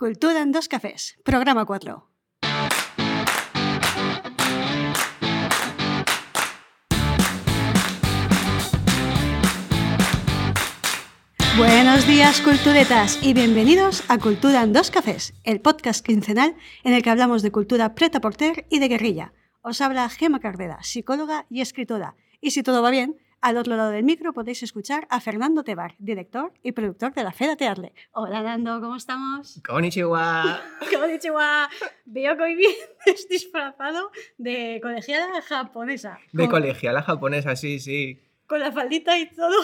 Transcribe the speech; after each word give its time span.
Cultura 0.00 0.40
en 0.40 0.50
dos 0.50 0.66
cafés, 0.66 1.18
programa 1.24 1.66
4. 1.66 2.08
Buenos 11.58 12.06
días, 12.06 12.40
culturetas, 12.40 13.22
y 13.22 13.34
bienvenidos 13.34 14.02
a 14.08 14.16
Cultura 14.16 14.62
en 14.62 14.72
dos 14.72 14.90
cafés, 14.90 15.34
el 15.44 15.60
podcast 15.60 16.02
quincenal 16.02 16.56
en 16.82 16.94
el 16.94 17.02
que 17.02 17.10
hablamos 17.10 17.42
de 17.42 17.52
cultura 17.52 17.94
preta 17.94 18.22
porter 18.22 18.64
y 18.70 18.78
de 18.78 18.88
guerrilla. 18.88 19.34
Os 19.60 19.82
habla 19.82 20.08
Gema 20.08 20.40
Cardeda, 20.40 20.78
psicóloga 20.82 21.44
y 21.50 21.60
escritora. 21.60 22.16
Y 22.40 22.52
si 22.52 22.62
todo 22.62 22.80
va 22.80 22.88
bien, 22.88 23.18
al 23.40 23.56
otro 23.56 23.76
lado 23.76 23.90
del 23.90 24.04
micro 24.04 24.32
podéis 24.32 24.62
escuchar 24.62 25.06
a 25.10 25.20
Fernando 25.20 25.62
Tebar, 25.64 25.94
director 25.98 26.52
y 26.62 26.72
productor 26.72 27.14
de 27.14 27.24
la 27.24 27.32
Fera 27.32 27.56
Tearle. 27.56 27.92
Hola, 28.12 28.42
Nando, 28.42 28.80
¿cómo 28.80 28.96
estamos? 28.96 29.60
Konnichiwa. 29.66 30.60
Konnichiwa. 30.98 31.68
Veo 32.04 32.36
que 32.36 32.42
hoy 32.42 32.54
vienes 32.56 33.28
disfrazado 33.28 34.10
de 34.38 34.78
colegiala 34.82 35.40
japonesa. 35.42 36.18
De 36.32 36.44
Con- 36.44 36.50
colegiala 36.60 37.02
japonesa, 37.02 37.56
sí, 37.56 37.78
sí. 37.80 38.20
Con 38.46 38.60
la 38.60 38.72
faldita 38.72 39.16
y 39.18 39.30
todo. 39.30 39.56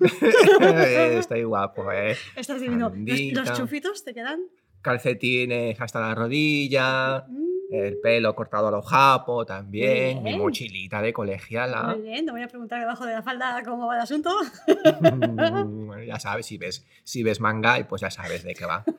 Estoy 1.18 1.44
guapo, 1.44 1.90
¿eh? 1.90 2.16
Estás 2.36 2.60
divino. 2.60 2.92
Los 2.94 3.52
chufitos 3.54 4.04
te 4.04 4.12
quedan. 4.14 4.40
Calcetines 4.82 5.80
hasta 5.80 6.00
la 6.00 6.14
rodilla, 6.14 7.24
Mm, 7.28 7.45
el 7.70 7.98
pelo 7.98 8.34
cortado 8.34 8.68
a 8.68 8.70
lo 8.70 8.82
japo 8.82 9.44
también, 9.44 10.22
mi 10.22 10.36
mochilita 10.38 11.02
de 11.02 11.12
colegiala. 11.12 11.94
Muy 11.94 12.02
bien, 12.02 12.24
no 12.26 12.32
voy 12.32 12.42
a 12.42 12.48
preguntar 12.48 12.78
debajo 12.80 13.04
de 13.06 13.12
la 13.14 13.22
falda 13.22 13.62
cómo 13.64 13.86
va 13.86 13.96
el 13.96 14.02
asunto. 14.02 14.30
Bueno, 15.00 16.02
ya 16.02 16.18
sabes, 16.18 16.46
si 16.46 16.58
ves, 16.58 16.84
si 17.04 17.22
ves 17.22 17.40
manga, 17.40 17.76
pues 17.88 18.02
ya 18.02 18.10
sabes 18.10 18.42
de 18.44 18.54
qué 18.54 18.66
va. 18.66 18.84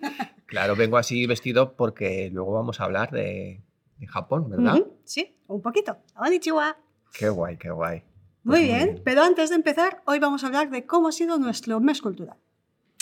Claro, 0.48 0.78
vengo 0.78 0.96
así 0.98 1.28
vestido 1.28 1.74
porque 1.76 2.30
luego 2.32 2.54
vamos 2.54 2.80
a 2.80 2.86
hablar 2.86 3.12
de, 3.12 3.60
de 3.98 4.08
Japón, 4.08 4.50
¿verdad? 4.50 4.82
Sí, 5.04 5.36
un 5.48 5.62
poquito. 5.62 5.98
Konnichiwa. 6.16 6.78
Qué 7.12 7.28
guay, 7.28 7.58
qué 7.58 7.70
guay. 7.70 8.04
Muy 8.44 8.56
Pues 8.56 8.62
bien. 8.62 9.02
pero 9.04 9.24
antes 9.24 9.50
de 9.50 9.58
empezar, 9.58 10.02
hoy 10.06 10.20
vamos 10.20 10.46
a 10.46 10.48
hablar 10.48 10.70
de 10.70 10.86
cómo 10.86 11.10
ha 11.10 11.12
sido 11.12 11.38
nuestro 11.38 11.82
mes 11.82 12.02
cultural. 12.02 12.38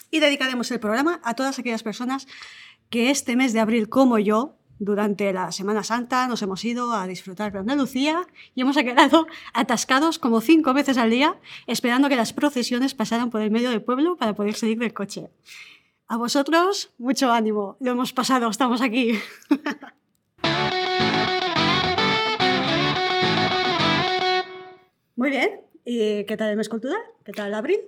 Y 0.09 0.21
dedicaremos 0.21 0.71
el 0.71 0.79
programa 0.79 1.21
a 1.23 1.35
todas 1.35 1.59
aquellas 1.59 1.83
personas 1.83 2.25
que 2.89 3.11
este 3.11 3.35
mes 3.35 3.53
de 3.53 3.59
abril, 3.59 3.89
como 3.89 4.17
yo, 4.17 4.57
durante 4.79 5.31
la 5.33 5.51
Semana 5.51 5.83
Santa 5.83 6.27
nos 6.27 6.41
hemos 6.41 6.63
ido 6.65 6.93
a 6.93 7.07
disfrutar 7.07 7.51
de 7.51 7.59
Andalucía 7.59 8.27
y 8.53 8.61
hemos 8.61 8.75
quedado 8.77 9.27
atascados 9.53 10.19
como 10.19 10.41
cinco 10.41 10.73
veces 10.73 10.97
al 10.97 11.09
día 11.09 11.39
esperando 11.67 12.09
que 12.09 12.15
las 12.15 12.33
procesiones 12.33 12.93
pasaran 12.93 13.29
por 13.29 13.41
el 13.41 13.51
medio 13.51 13.69
del 13.69 13.81
pueblo 13.81 14.17
para 14.17 14.33
poder 14.33 14.55
salir 14.55 14.77
del 14.79 14.93
coche. 14.93 15.29
A 16.07 16.17
vosotros, 16.17 16.93
mucho 16.97 17.31
ánimo. 17.31 17.77
Lo 17.79 17.91
hemos 17.91 18.13
pasado, 18.13 18.49
estamos 18.49 18.81
aquí. 18.81 19.13
Muy 25.15 25.29
bien. 25.29 25.61
¿Y 25.85 26.25
qué 26.25 26.35
tal 26.37 26.49
el 26.49 26.57
mes 26.57 26.67
cultural? 26.69 26.99
¿Qué 27.23 27.31
tal 27.31 27.53
abril? 27.53 27.79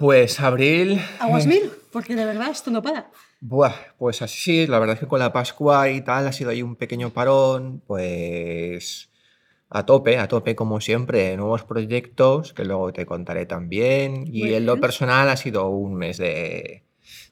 Pues 0.00 0.40
abril. 0.40 0.98
Aguas 1.18 1.44
eh, 1.44 1.48
mil, 1.48 1.70
porque 1.92 2.16
de 2.16 2.24
verdad 2.24 2.48
esto 2.50 2.70
no 2.70 2.80
para. 2.82 3.10
Buah, 3.40 3.74
pues 3.98 4.22
así, 4.22 4.66
la 4.66 4.78
verdad 4.78 4.94
es 4.94 5.00
que 5.00 5.06
con 5.06 5.18
la 5.18 5.30
Pascua 5.32 5.90
y 5.90 6.00
tal 6.00 6.26
ha 6.26 6.32
sido 6.32 6.48
ahí 6.48 6.62
un 6.62 6.74
pequeño 6.76 7.10
parón, 7.10 7.82
pues 7.86 9.10
a 9.68 9.84
tope, 9.84 10.16
a 10.18 10.26
tope 10.26 10.56
como 10.56 10.80
siempre, 10.80 11.36
nuevos 11.36 11.64
proyectos 11.64 12.54
que 12.54 12.64
luego 12.64 12.94
te 12.94 13.04
contaré 13.04 13.44
también. 13.44 14.24
Y 14.26 14.54
en 14.54 14.64
lo 14.64 14.80
personal 14.80 15.28
ha 15.28 15.36
sido 15.36 15.68
un 15.68 15.94
mes 15.96 16.16
de, 16.16 16.82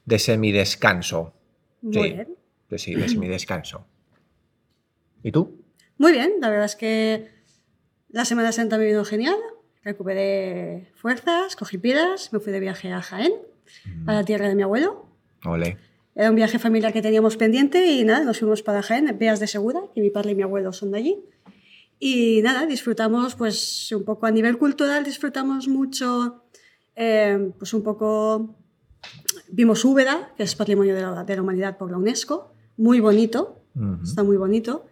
de 0.05 0.19
semidescanso. 0.19 1.33
Muy 1.81 1.93
Sí. 1.93 1.99
bien. 2.13 2.27
De, 2.69 2.77
sí, 2.77 2.93
de 2.93 3.09
semidescanso. 3.09 3.87
¿Y 5.23 5.31
tú? 5.31 5.59
Muy 5.97 6.11
bien, 6.11 6.33
la 6.39 6.49
verdad 6.49 6.65
es 6.65 6.75
que 6.75 7.29
la 8.09 8.25
Semana 8.25 8.51
Santa 8.51 8.77
me 8.77 8.85
vino 8.85 9.03
genial. 9.03 9.35
Recuperé 9.83 10.91
fuerzas, 10.95 11.55
cogí 11.55 11.77
pilas, 11.77 12.33
me 12.33 12.39
fui 12.39 12.51
de 12.51 12.59
viaje 12.59 12.91
a 12.91 13.01
Jaén, 13.01 13.31
a 14.07 14.13
la 14.13 14.23
tierra 14.25 14.47
de 14.47 14.55
mi 14.55 14.63
abuelo. 14.63 15.05
Ole. 15.45 15.77
Era 16.15 16.29
un 16.29 16.35
viaje 16.35 16.59
familiar 16.59 16.91
que 16.91 17.01
teníamos 17.01 17.37
pendiente 17.37 17.85
y 17.85 18.03
nada, 18.03 18.25
nos 18.25 18.39
fuimos 18.39 18.61
para 18.61 18.81
Jaén, 18.81 19.07
en 19.07 19.17
Vías 19.17 19.39
de 19.39 19.47
Segura, 19.47 19.79
que 19.95 20.01
mi 20.01 20.09
padre 20.09 20.31
y 20.31 20.35
mi 20.35 20.43
abuelo 20.43 20.73
son 20.73 20.91
de 20.91 20.97
allí. 20.97 21.23
Y 21.97 22.41
nada, 22.41 22.65
disfrutamos 22.65 23.35
pues 23.35 23.91
un 23.93 24.03
poco 24.03 24.25
a 24.25 24.31
nivel 24.31 24.57
cultural, 24.57 25.03
disfrutamos 25.05 25.69
mucho, 25.69 26.43
eh, 26.95 27.51
pues 27.57 27.73
un 27.73 27.83
poco, 27.83 28.55
vimos 29.49 29.85
Úbeda, 29.85 30.33
que 30.35 30.43
es 30.43 30.55
Patrimonio 30.55 30.93
de 30.93 31.01
la, 31.01 31.23
de 31.23 31.35
la 31.35 31.41
Humanidad 31.41 31.77
por 31.77 31.89
la 31.89 31.97
UNESCO, 31.97 32.53
muy 32.75 32.99
bonito, 32.99 33.61
Ujú. 33.75 34.03
está 34.03 34.23
muy 34.23 34.35
bonito. 34.35 34.87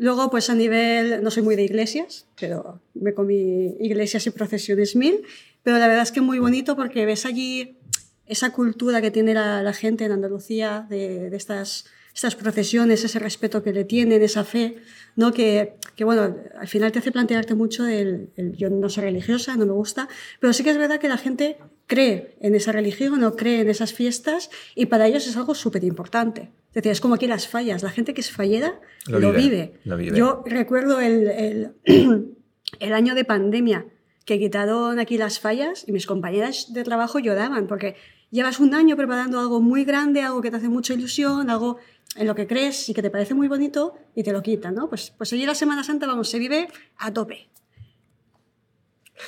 Luego, 0.00 0.30
pues 0.30 0.48
a 0.48 0.54
nivel, 0.54 1.22
no 1.22 1.30
soy 1.30 1.42
muy 1.42 1.56
de 1.56 1.64
iglesias, 1.64 2.26
pero 2.40 2.80
me 2.94 3.12
comí 3.12 3.76
iglesias 3.80 4.26
y 4.26 4.30
procesiones 4.30 4.96
mil, 4.96 5.20
pero 5.62 5.76
la 5.76 5.88
verdad 5.88 6.04
es 6.04 6.10
que 6.10 6.22
muy 6.22 6.38
bonito 6.38 6.74
porque 6.74 7.04
ves 7.04 7.26
allí 7.26 7.76
esa 8.24 8.50
cultura 8.50 9.02
que 9.02 9.10
tiene 9.10 9.34
la, 9.34 9.72
gente 9.74 10.06
en 10.06 10.12
Andalucía 10.12 10.86
de, 10.88 11.26
estas, 11.36 11.84
estas 12.14 12.34
procesiones, 12.34 13.04
ese 13.04 13.18
respeto 13.18 13.62
que 13.62 13.74
le 13.74 13.84
tienen, 13.84 14.22
esa 14.22 14.42
fe, 14.42 14.76
¿no? 15.16 15.32
que, 15.34 15.74
que 15.96 16.04
bueno, 16.04 16.34
al 16.58 16.68
final 16.68 16.92
te 16.92 17.00
hace 17.00 17.12
plantearte 17.12 17.54
mucho 17.54 17.86
el- 17.86 18.30
yo 18.56 18.70
no 18.70 18.88
soy 18.88 19.04
religiosa, 19.04 19.54
no 19.58 19.66
me 19.66 19.72
gusta, 19.72 20.08
pero 20.40 20.54
sí 20.54 20.64
que 20.64 20.70
es 20.70 20.78
verdad 20.78 20.98
que 20.98 21.10
la 21.10 21.18
gente 21.18 21.58
cree 21.90 22.36
en 22.40 22.54
esa 22.54 22.70
religión 22.72 23.22
o 23.24 23.34
cree 23.34 23.60
en 23.60 23.68
esas 23.68 23.92
fiestas 23.92 24.48
y 24.74 24.86
para 24.86 25.08
ellos 25.08 25.26
es 25.26 25.36
algo 25.36 25.54
súper 25.54 25.82
importante. 25.84 26.52
Es 26.68 26.74
decir, 26.74 26.92
es 26.92 27.00
como 27.00 27.14
aquí 27.16 27.26
las 27.26 27.48
fallas, 27.48 27.82
la 27.82 27.90
gente 27.90 28.14
que 28.14 28.20
es 28.20 28.30
fallera 28.30 28.80
Lo 29.06 29.18
lo, 29.18 29.32
vive, 29.32 29.42
vive. 29.42 29.72
lo 29.84 29.96
vive. 29.96 30.16
Yo 30.16 30.42
recuerdo 30.46 31.00
el, 31.00 31.26
el, 31.26 31.74
el 32.80 32.92
año 32.92 33.14
de 33.14 33.24
pandemia 33.24 33.86
que 34.24 34.38
quitaron 34.38 35.00
aquí 35.00 35.18
las 35.18 35.40
fallas 35.40 35.84
y 35.86 35.92
mis 35.92 36.06
compañeras 36.06 36.72
de 36.72 36.84
trabajo 36.84 37.18
lloraban 37.18 37.66
porque 37.66 37.96
llevas 38.30 38.60
un 38.60 38.74
año 38.74 38.96
preparando 38.96 39.40
algo 39.40 39.60
muy 39.60 39.84
grande, 39.84 40.22
algo 40.22 40.40
que 40.40 40.50
te 40.50 40.58
hace 40.58 40.68
mucha 40.68 40.94
ilusión, 40.94 41.50
algo 41.50 41.78
en 42.14 42.26
lo 42.28 42.34
que 42.36 42.46
crees 42.46 42.88
y 42.88 42.94
que 42.94 43.02
te 43.02 43.10
parece 43.10 43.34
muy 43.34 43.48
bonito 43.48 43.94
y 44.14 44.22
te 44.22 44.32
lo 44.32 44.42
quitan, 44.42 44.76
¿no? 44.76 44.88
Pues, 44.88 45.12
pues 45.18 45.32
allí 45.32 45.44
la 45.44 45.56
Semana 45.56 45.82
Santa, 45.82 46.06
vamos, 46.06 46.28
se 46.30 46.38
vive 46.38 46.68
a 46.98 47.12
tope. 47.12 47.48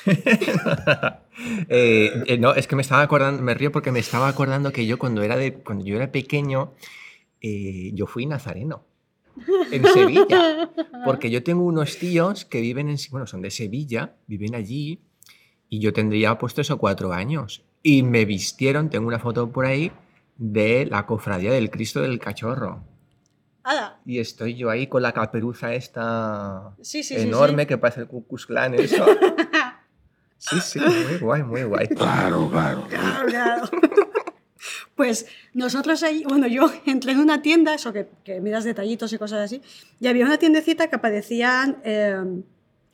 Eh, 1.68 2.24
eh, 2.26 2.38
no, 2.38 2.54
es 2.54 2.66
que 2.66 2.76
me 2.76 2.82
estaba 2.82 3.00
acordando, 3.00 3.42
me 3.42 3.54
río 3.54 3.72
porque 3.72 3.90
me 3.90 3.98
estaba 3.98 4.28
acordando 4.28 4.70
que 4.70 4.86
yo 4.86 4.98
cuando 4.98 5.22
era 5.22 5.36
de, 5.36 5.54
cuando 5.54 5.84
yo 5.84 5.96
era 5.96 6.12
pequeño, 6.12 6.74
eh, 7.40 7.90
yo 7.94 8.06
fui 8.06 8.26
nazareno 8.26 8.84
en 9.72 9.84
Sevilla, 9.86 10.70
porque 11.04 11.30
yo 11.30 11.42
tengo 11.42 11.64
unos 11.64 11.98
tíos 11.98 12.44
que 12.44 12.60
viven 12.60 12.90
en, 12.90 12.96
bueno, 13.10 13.26
son 13.26 13.40
de 13.40 13.50
Sevilla, 13.50 14.14
viven 14.26 14.54
allí, 14.54 15.00
y 15.68 15.80
yo 15.80 15.92
tendría 15.92 16.38
pues 16.38 16.54
tres 16.54 16.70
o 16.70 16.78
cuatro 16.78 17.12
años, 17.12 17.64
y 17.82 18.02
me 18.02 18.24
vistieron, 18.24 18.90
tengo 18.90 19.08
una 19.08 19.18
foto 19.18 19.50
por 19.50 19.64
ahí, 19.64 19.90
de 20.36 20.86
la 20.86 21.06
cofradía 21.06 21.52
del 21.52 21.70
Cristo 21.70 22.02
del 22.02 22.18
Cachorro. 22.18 22.84
Y 24.04 24.18
estoy 24.18 24.56
yo 24.56 24.70
ahí 24.70 24.88
con 24.88 25.02
la 25.02 25.12
caperuza 25.12 25.72
esta 25.72 26.74
Sí, 26.82 27.04
sí, 27.04 27.14
sí, 27.14 27.22
enorme 27.22 27.62
sí. 27.62 27.68
que 27.68 27.78
parece 27.78 28.00
el 28.00 28.06
Ku 28.08 28.26
Klux 28.26 28.46
Klan, 28.46 28.74
eso. 28.74 29.06
Sí, 30.50 30.60
sí, 30.60 30.80
muy 30.80 31.18
guay, 31.18 31.42
muy 31.44 31.62
guay. 31.62 31.86
Claro, 31.88 32.50
claro. 32.50 32.86
Claro, 32.88 33.26
claro. 33.28 33.70
Pues 34.96 35.26
nosotros 35.54 36.02
ahí, 36.02 36.24
bueno, 36.24 36.46
yo 36.46 36.70
entré 36.86 37.12
en 37.12 37.20
una 37.20 37.42
tienda, 37.42 37.74
eso 37.74 37.92
que, 37.92 38.08
que 38.24 38.40
miras 38.40 38.64
detallitos 38.64 39.12
y 39.12 39.18
cosas 39.18 39.40
así, 39.40 39.62
y 40.00 40.06
había 40.08 40.24
una 40.24 40.38
tiendecita 40.38 40.88
que 40.88 40.96
aparecían 40.96 41.78
eh, 41.84 42.16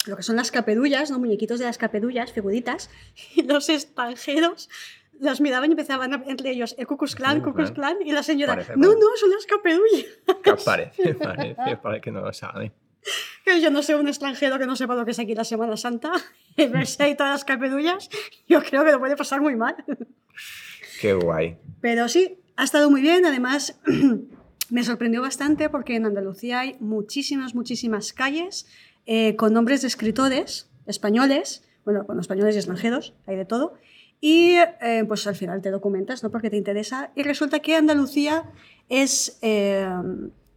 lo 0.07 0.17
que 0.17 0.23
son 0.23 0.37
las 0.37 0.51
capedullas, 0.51 1.11
¿no? 1.11 1.19
muñequitos 1.19 1.59
de 1.59 1.65
las 1.67 1.79
capedullas, 1.79 2.33
figuritas, 2.33 2.91
y 3.35 3.43
los 3.43 3.69
extranjeros 3.69 4.69
los 5.21 5.41
miraban 5.41 5.71
y 5.71 5.73
empezaban 5.73 6.15
a- 6.15 6.23
entre 6.27 6.51
ellos, 6.51 6.75
el 6.79 6.87
Cucus 6.87 7.17
Clan, 7.17 7.41
Cucus. 7.41 7.73
Clan, 7.73 7.97
y 8.05 8.13
la 8.13 8.23
señora, 8.23 8.53
Parece 8.55 8.75
no, 8.77 8.89
no, 8.93 9.07
son 9.17 9.31
las 9.31 9.47
capedullas. 9.47 10.07
Que 10.45 10.53
parece, 10.65 11.15
parece, 11.15 11.77
para 11.83 12.01
que 12.01 12.11
no 12.13 12.21
lo 12.21 12.33
sabe. 12.33 12.73
Que 13.45 13.61
yo 13.61 13.71
no 13.71 13.83
sé 13.83 13.95
un 13.97 14.09
extranjero 14.09 14.59
que 14.59 14.67
no 14.67 14.77
sepa 14.77 14.95
lo 14.95 15.05
que 15.05 15.13
es 15.13 15.19
aquí 15.19 15.35
la 15.35 15.45
Semana 15.45 15.77
Santa, 15.77 16.13
y 16.57 16.67
verse 16.67 17.03
ahí 17.03 17.17
todas 17.17 17.33
las 17.33 17.45
capedullas, 17.45 18.09
yo 18.49 18.63
creo 18.63 18.85
que 18.85 18.93
lo 18.93 18.99
puede 18.99 19.17
pasar 19.17 19.41
muy 19.41 19.57
mal. 19.57 19.77
Qué 21.01 21.15
guay. 21.15 21.59
Pero 21.81 22.09
sí, 22.09 22.39
ha 22.57 22.65
estado 22.65 22.91
muy 22.91 23.01
bien. 23.01 23.25
Además, 23.25 23.81
me 24.71 24.85
sorprendió 24.85 25.23
bastante 25.23 25.69
porque 25.71 25.97
en 25.97 26.07
Andalucía 26.07 26.61
hay 26.61 26.77
muchísimas, 26.81 27.55
muchísimas 27.55 28.13
calles 28.13 28.67
eh, 29.07 29.37
con 29.37 29.53
nombres 29.53 29.83
de 29.83 29.89
escritores 29.89 30.71
españoles, 30.87 31.65
bueno, 31.85 32.07
con 32.07 32.19
españoles 32.21 32.55
y 32.55 32.59
extranjeros, 32.59 33.15
hay 33.27 33.37
de 33.37 33.45
todo. 33.45 33.75
Y 34.21 34.57
eh, 34.57 35.05
pues 35.07 35.27
al 35.27 35.37
final 35.37 35.63
te 35.63 35.71
documentas, 35.71 36.23
¿no? 36.25 36.31
Porque 36.31 36.51
te 36.51 36.57
interesa. 36.57 37.13
Y 37.15 37.23
resulta 37.23 37.61
que 37.61 37.77
Andalucía 37.77 38.45
es, 38.89 39.39
eh, 39.43 39.89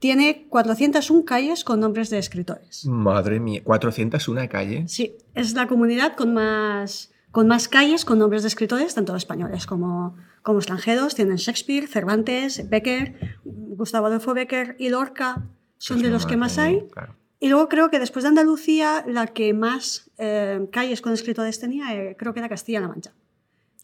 tiene 0.01 0.47
401 0.49 1.25
calles 1.25 1.63
con 1.63 1.79
nombres 1.79 2.09
de 2.09 2.17
escritores. 2.17 2.87
Madre 2.87 3.39
mía, 3.39 3.61
401 3.63 4.49
calles. 4.49 4.91
Sí, 4.91 5.15
es 5.35 5.53
la 5.53 5.67
comunidad 5.67 6.15
con 6.15 6.33
más, 6.33 7.11
con 7.29 7.47
más 7.47 7.67
calles 7.67 8.03
con 8.03 8.17
nombres 8.17 8.41
de 8.41 8.47
escritores, 8.47 8.95
tanto 8.95 9.15
españoles 9.15 9.67
como, 9.67 10.17
como 10.41 10.57
extranjeros. 10.57 11.13
Tienen 11.13 11.35
Shakespeare, 11.35 11.87
Cervantes, 11.87 12.67
Becker, 12.67 13.37
Gustavo 13.43 14.07
Adolfo 14.07 14.33
Becker 14.33 14.75
y 14.79 14.89
Lorca 14.89 15.43
son 15.77 16.01
de 16.01 16.09
los 16.09 16.25
que 16.25 16.35
más 16.35 16.57
hay. 16.57 16.81
Claro. 16.91 17.13
Y 17.39 17.49
luego 17.49 17.69
creo 17.69 17.91
que 17.91 17.99
después 17.99 18.23
de 18.23 18.29
Andalucía, 18.29 19.05
la 19.07 19.27
que 19.27 19.53
más 19.53 20.09
eh, 20.17 20.67
calles 20.71 21.01
con 21.01 21.13
escritores 21.13 21.59
tenía, 21.59 21.93
eh, 21.93 22.15
creo 22.17 22.33
que 22.33 22.39
era 22.39 22.49
Castilla-La 22.49 22.87
Mancha. 22.87 23.13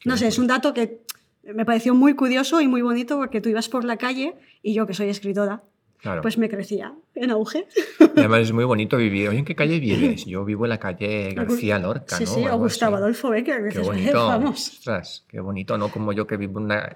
No 0.04 0.18
sé, 0.18 0.26
es 0.26 0.40
un 0.40 0.48
dato 0.48 0.74
que 0.74 1.04
me 1.44 1.64
pareció 1.64 1.94
muy 1.94 2.16
curioso 2.16 2.60
y 2.60 2.68
muy 2.68 2.82
bonito 2.82 3.18
porque 3.18 3.40
tú 3.40 3.50
ibas 3.50 3.70
por 3.70 3.84
la 3.84 3.98
calle 3.98 4.34
y 4.64 4.74
yo, 4.74 4.88
que 4.88 4.96
soy 4.96 5.10
escritora, 5.10 5.62
Claro. 6.00 6.22
pues 6.22 6.38
me 6.38 6.48
crecía 6.48 6.94
en 7.16 7.32
auge. 7.32 7.66
Y 8.00 8.20
además 8.20 8.42
es 8.42 8.54
muy 8.54 8.64
bonito 8.66 8.98
vivir. 8.98 9.30
Oye, 9.30 9.40
¿en 9.40 9.46
qué 9.46 9.56
calle 9.56 9.80
vives? 9.80 10.26
Yo 10.28 10.46
vivo 10.46 10.66
en 10.66 10.70
la 10.70 10.80
calle 10.80 11.34
García 11.34 11.80
Lorca, 11.80 12.18
sí, 12.18 12.26
¿no? 12.26 12.34
sí, 12.34 12.48
O 12.48 12.58
Gustavo 12.58 12.96
así. 12.96 13.04
Adolfo 13.04 13.30
Becker. 13.30 13.70
Qué 13.74 13.80
bonito. 13.82 14.28
Vamos. 14.28 14.70
Ostras, 14.70 15.26
qué 15.28 15.40
bonito, 15.40 15.78
¿no? 15.78 15.90
Como 15.90 16.14
yo 16.14 16.28
que 16.28 16.38
vivo 16.38 16.60
en, 16.60 16.66
una, 16.66 16.96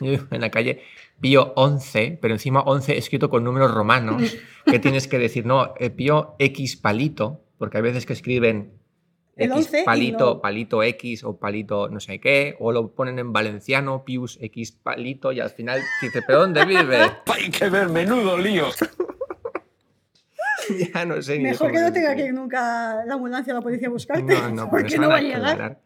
yo 0.00 0.10
vivo 0.10 0.24
en 0.30 0.40
la 0.40 0.50
calle 0.50 0.80
Pío 1.20 1.52
11, 1.56 2.18
pero 2.20 2.34
encima 2.34 2.60
11 2.60 2.96
escrito 2.96 3.28
con 3.28 3.44
números 3.44 3.72
romanos, 3.72 4.36
que 4.64 4.78
tienes 4.78 5.06
que 5.06 5.18
decir, 5.18 5.44
no, 5.46 5.74
eh, 5.78 5.90
Pío 5.90 6.34
X 6.38 6.76
palito, 6.76 7.40
porque 7.58 7.76
hay 7.76 7.82
veces 7.82 8.06
que 8.06 8.14
escriben 8.14 8.72
El 9.36 9.50
X 9.50 9.66
11 9.66 9.80
y 9.80 9.84
palito, 9.84 10.24
no- 10.34 10.40
palito 10.40 10.82
X 10.82 11.24
o 11.24 11.38
palito 11.38 11.88
no 11.88 12.00
sé 12.00 12.20
qué, 12.20 12.56
o 12.60 12.72
lo 12.72 12.94
ponen 12.94 13.18
en 13.18 13.32
valenciano, 13.32 14.04
Pius 14.04 14.38
X 14.40 14.72
palito, 14.72 15.32
y 15.32 15.40
al 15.40 15.50
final 15.50 15.80
dices, 16.00 16.22
¿pero 16.26 16.40
dónde 16.40 16.64
vive? 16.64 16.98
Hay 17.34 17.50
que 17.50 17.68
ver, 17.68 17.88
menudo 17.88 18.38
lío. 18.38 18.66
ya 20.94 21.04
no 21.04 21.20
sé 21.20 21.38
ni 21.38 21.44
Mejor 21.44 21.72
que 21.72 21.80
no 21.80 21.92
tenga 21.92 22.14
que 22.14 22.26
ir 22.26 22.34
nunca 22.34 23.04
la 23.04 23.14
ambulancia 23.14 23.52
o 23.52 23.56
la 23.56 23.62
policía 23.62 23.88
a 23.88 23.90
buscarte, 23.90 24.22
No, 24.22 24.50
no, 24.50 24.70
porque 24.70 24.96
no 24.98 25.08
va 25.08 25.16
a 25.16 25.20
llegar. 25.20 25.42
aclarar. 25.44 25.80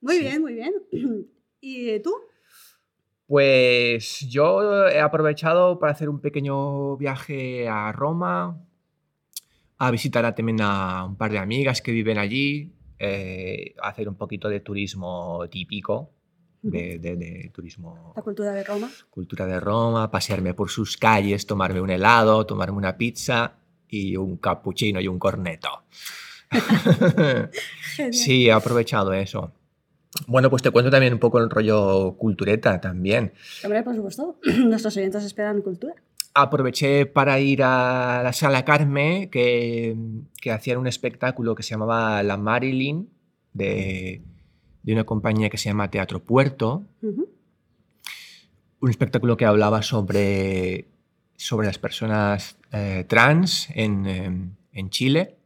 Muy 0.00 0.16
Sí. 0.16 0.20
bien, 0.20 0.42
muy 0.42 0.54
bien. 0.54 0.72
¿Y 1.60 2.00
tú? 2.00 2.12
Pues 3.26 4.20
yo 4.28 4.86
he 4.88 5.00
aprovechado 5.00 5.78
para 5.78 5.92
hacer 5.92 6.10
un 6.10 6.20
pequeño 6.20 6.96
viaje 6.98 7.66
a 7.68 7.90
Roma, 7.90 8.60
a 9.86 9.90
visitar 9.90 10.24
a- 10.24 10.34
también 10.34 10.60
a 10.60 11.04
un 11.04 11.16
par 11.16 11.30
de 11.30 11.38
amigas 11.38 11.80
que 11.82 11.92
viven 11.92 12.18
allí, 12.18 12.72
eh, 12.98 13.74
a 13.82 13.88
hacer 13.88 14.08
un 14.08 14.14
poquito 14.16 14.48
de 14.48 14.60
turismo 14.60 15.44
típico, 15.50 16.10
de, 16.62 16.98
de- 16.98 17.16
de 17.16 17.50
turismo 17.54 18.12
La 18.16 18.22
cultura 18.22 18.52
de 18.52 18.64
Roma. 18.64 18.90
cultura 19.10 19.46
de 19.46 19.60
Roma, 19.60 20.10
pasearme 20.10 20.54
por 20.54 20.70
sus 20.70 20.96
calles, 20.96 21.46
tomarme 21.46 21.80
un 21.80 21.90
helado, 21.90 22.46
tomarme 22.46 22.78
una 22.78 22.96
pizza 22.96 23.56
y 23.88 24.16
un 24.16 24.38
cappuccino 24.38 25.00
y 25.00 25.08
un 25.08 25.18
corneto. 25.18 25.82
Sí, 28.12 28.46
he 28.48 28.52
aprovechado 28.52 29.12
eso. 29.12 29.52
Bueno, 30.26 30.48
pues 30.50 30.62
te 30.62 30.70
cuento 30.70 30.90
también 30.90 31.12
un 31.12 31.18
poco 31.18 31.38
el 31.38 31.50
rollo 31.50 32.14
cultureta 32.16 32.80
también. 32.80 33.32
Hombre, 33.64 33.82
por 33.82 33.94
supuesto. 33.96 34.36
Nuestros 34.64 34.96
oyentes 34.96 35.24
esperan 35.24 35.60
cultura. 35.62 35.94
Aproveché 36.34 37.06
para 37.06 37.38
ir 37.38 37.62
a 37.62 38.20
la 38.24 38.32
Sala 38.32 38.64
Carme, 38.64 39.28
que, 39.30 39.96
que 40.40 40.50
hacían 40.50 40.78
un 40.78 40.88
espectáculo 40.88 41.54
que 41.54 41.62
se 41.62 41.70
llamaba 41.70 42.22
La 42.24 42.36
Marilyn, 42.36 43.08
de, 43.52 44.20
de 44.82 44.92
una 44.92 45.04
compañía 45.04 45.48
que 45.48 45.56
se 45.56 45.70
llama 45.70 45.90
Teatro 45.90 46.22
Puerto. 46.22 46.84
Un 47.00 48.90
espectáculo 48.90 49.36
que 49.36 49.46
hablaba 49.46 49.82
sobre, 49.82 50.88
sobre 51.36 51.66
las 51.66 51.78
personas 51.78 52.58
eh, 52.70 53.04
trans 53.08 53.68
en, 53.70 54.06
em, 54.06 54.50
en 54.72 54.90
Chile. 54.90 55.36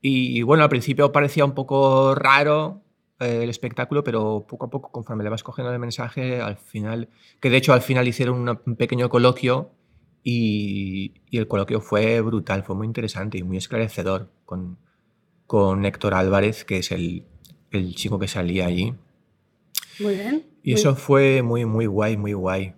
Y 0.00 0.42
bueno, 0.42 0.62
al 0.62 0.68
principio 0.68 1.10
parecía 1.10 1.44
un 1.44 1.54
poco 1.54 2.14
raro 2.14 2.85
eh, 3.20 3.40
el 3.42 3.50
espectáculo, 3.50 4.04
pero 4.04 4.46
poco 4.48 4.66
a 4.66 4.70
poco, 4.70 4.90
conforme 4.90 5.24
le 5.24 5.30
vas 5.30 5.42
cogiendo 5.42 5.72
el 5.72 5.78
mensaje, 5.78 6.40
al 6.40 6.56
final, 6.56 7.08
que 7.40 7.50
de 7.50 7.56
hecho 7.56 7.72
al 7.72 7.82
final 7.82 8.06
hicieron 8.08 8.38
una- 8.38 8.60
un 8.66 8.76
pequeño 8.76 9.08
coloquio 9.08 9.70
y, 10.22 11.12
y 11.30 11.38
el 11.38 11.46
coloquio 11.48 11.80
fue 11.80 12.20
brutal, 12.20 12.62
fue 12.64 12.74
muy 12.76 12.86
interesante 12.86 13.38
y 13.38 13.42
muy 13.42 13.56
esclarecedor 13.58 14.30
con, 14.44 14.76
con 15.46 15.84
Héctor 15.84 16.14
Álvarez, 16.14 16.64
que 16.64 16.78
es 16.78 16.90
el, 16.92 17.24
el 17.70 17.94
chico 17.94 18.18
que 18.18 18.28
salía 18.28 18.66
allí. 18.66 18.94
Muy 20.00 20.14
bien. 20.14 20.46
Y 20.62 20.72
Muy- 20.72 20.80
eso 20.80 20.96
fue 20.96 21.42
muy, 21.42 21.64
muy 21.64 21.86
guay, 21.86 22.16
muy 22.16 22.32
guay. 22.32 22.74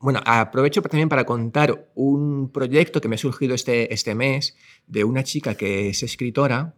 Bueno, 0.00 0.20
aprovecho 0.24 0.82
también 0.82 1.08
para 1.08 1.24
contar 1.24 1.88
un 1.94 2.50
proyecto 2.50 3.00
que 3.00 3.06
me 3.08 3.14
ha 3.14 3.18
surgido 3.18 3.54
este, 3.54 3.92
este 3.94 4.14
mes 4.16 4.56
de 4.88 5.04
una 5.04 5.22
chica 5.22 5.54
que 5.54 5.90
es 5.90 6.02
escritora, 6.02 6.74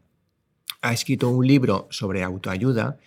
ha 0.84 0.92
escrito 0.92 1.30
un 1.30 1.46
libro 1.46 1.88
sobre 1.90 2.22
autoayuda 2.22 2.98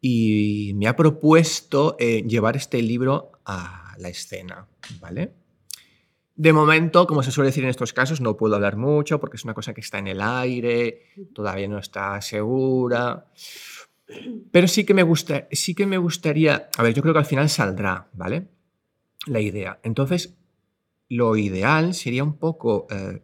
y 0.00 0.72
me 0.74 0.88
ha 0.88 0.96
propuesto 0.96 1.96
eh, 2.00 2.24
llevar 2.26 2.56
este 2.56 2.82
libro 2.82 3.30
a 3.46 3.94
la 3.98 4.08
escena, 4.08 4.66
¿vale? 5.00 5.32
De 6.34 6.52
momento, 6.52 7.06
como 7.06 7.22
se 7.22 7.30
suele 7.30 7.50
decir 7.50 7.62
en 7.62 7.70
estos 7.70 7.92
casos, 7.92 8.20
no 8.20 8.36
puedo 8.36 8.56
hablar 8.56 8.76
mucho 8.76 9.20
porque 9.20 9.36
es 9.36 9.44
una 9.44 9.54
cosa 9.54 9.72
que 9.72 9.80
está 9.80 9.98
en 9.98 10.08
el 10.08 10.20
aire, 10.20 11.02
todavía 11.32 11.68
no 11.68 11.78
está 11.78 12.20
segura. 12.20 13.26
Pero 14.50 14.66
sí 14.66 14.84
que 14.84 14.92
me 14.92 15.04
gusta, 15.04 15.46
sí 15.52 15.76
que 15.76 15.86
me 15.86 15.98
gustaría, 15.98 16.68
a 16.76 16.82
ver, 16.82 16.94
yo 16.94 17.00
creo 17.00 17.14
que 17.14 17.20
al 17.20 17.26
final 17.26 17.48
saldrá, 17.48 18.08
¿vale? 18.12 18.48
La 19.26 19.40
idea. 19.40 19.78
Entonces, 19.84 20.34
lo 21.08 21.36
ideal 21.36 21.94
sería 21.94 22.24
un 22.24 22.36
poco 22.38 22.88
eh, 22.90 23.22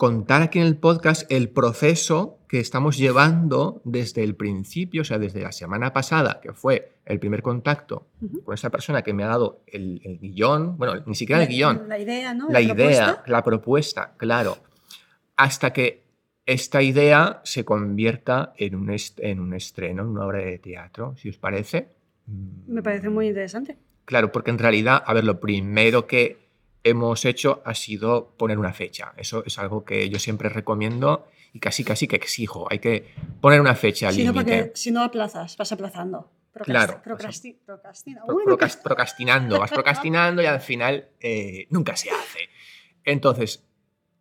contar 0.00 0.40
aquí 0.40 0.58
en 0.58 0.64
el 0.64 0.78
podcast 0.78 1.30
el 1.30 1.50
proceso 1.50 2.38
que 2.48 2.58
estamos 2.58 2.96
llevando 2.96 3.82
desde 3.84 4.24
el 4.24 4.34
principio, 4.34 5.02
o 5.02 5.04
sea, 5.04 5.18
desde 5.18 5.42
la 5.42 5.52
semana 5.52 5.92
pasada, 5.92 6.40
que 6.42 6.54
fue 6.54 6.92
el 7.04 7.20
primer 7.20 7.42
contacto 7.42 8.06
con 8.42 8.54
esta 8.54 8.70
persona 8.70 9.02
que 9.02 9.12
me 9.12 9.24
ha 9.24 9.26
dado 9.26 9.60
el, 9.66 10.00
el 10.02 10.18
guion, 10.18 10.78
bueno, 10.78 11.02
ni 11.04 11.14
siquiera 11.14 11.42
el 11.42 11.48
guion, 11.50 11.86
La 11.86 11.98
idea, 11.98 12.32
¿no? 12.32 12.48
la 12.48 12.62
idea, 12.62 12.74
propuesta. 12.76 13.22
la 13.26 13.44
propuesta, 13.44 14.14
claro, 14.16 14.56
hasta 15.36 15.74
que 15.74 16.02
esta 16.46 16.80
idea 16.80 17.42
se 17.44 17.66
convierta 17.66 18.54
en 18.56 18.76
un, 18.76 18.96
en 19.18 19.38
un 19.38 19.52
estreno, 19.52 20.00
en 20.04 20.08
una 20.08 20.24
obra 20.24 20.38
de 20.38 20.58
teatro, 20.60 21.14
si 21.18 21.28
os 21.28 21.36
parece. 21.36 21.88
Me 22.66 22.82
parece 22.82 23.10
muy 23.10 23.28
interesante. 23.28 23.76
Claro, 24.06 24.32
porque 24.32 24.50
en 24.50 24.60
realidad, 24.60 25.02
a 25.04 25.12
ver, 25.12 25.24
lo 25.24 25.40
primero 25.40 26.06
que 26.06 26.49
hemos 26.84 27.24
hecho 27.24 27.62
ha 27.64 27.74
sido 27.74 28.34
poner 28.36 28.58
una 28.58 28.72
fecha. 28.72 29.12
Eso 29.16 29.42
es 29.44 29.58
algo 29.58 29.84
que 29.84 30.08
yo 30.08 30.18
siempre 30.18 30.48
recomiendo 30.48 31.26
y 31.52 31.58
casi 31.60 31.84
casi 31.84 32.06
que 32.08 32.16
exijo. 32.16 32.66
Hay 32.70 32.78
que 32.78 33.06
poner 33.40 33.60
una 33.60 33.74
fecha 33.74 34.10
Si 34.12 34.24
no, 34.24 34.32
límite. 34.32 34.58
porque 34.62 34.72
si 34.78 34.90
no 34.90 35.02
aplazas, 35.02 35.56
vas 35.56 35.72
aplazando. 35.72 36.30
Procrasti- 36.52 36.64
Claro, 36.64 37.02
procrasti- 37.04 37.58
procrastina. 37.64 38.22
Pro- 38.26 38.34
Uy, 38.36 38.42
procras- 38.44 38.76
procrastinando, 38.76 39.58
vas 39.60 39.70
procrastinando 39.70 40.42
y 40.42 40.46
al 40.46 40.60
final 40.60 41.08
eh, 41.20 41.66
nunca 41.70 41.96
se 41.96 42.10
hace. 42.10 42.48
Entonces, 43.04 43.64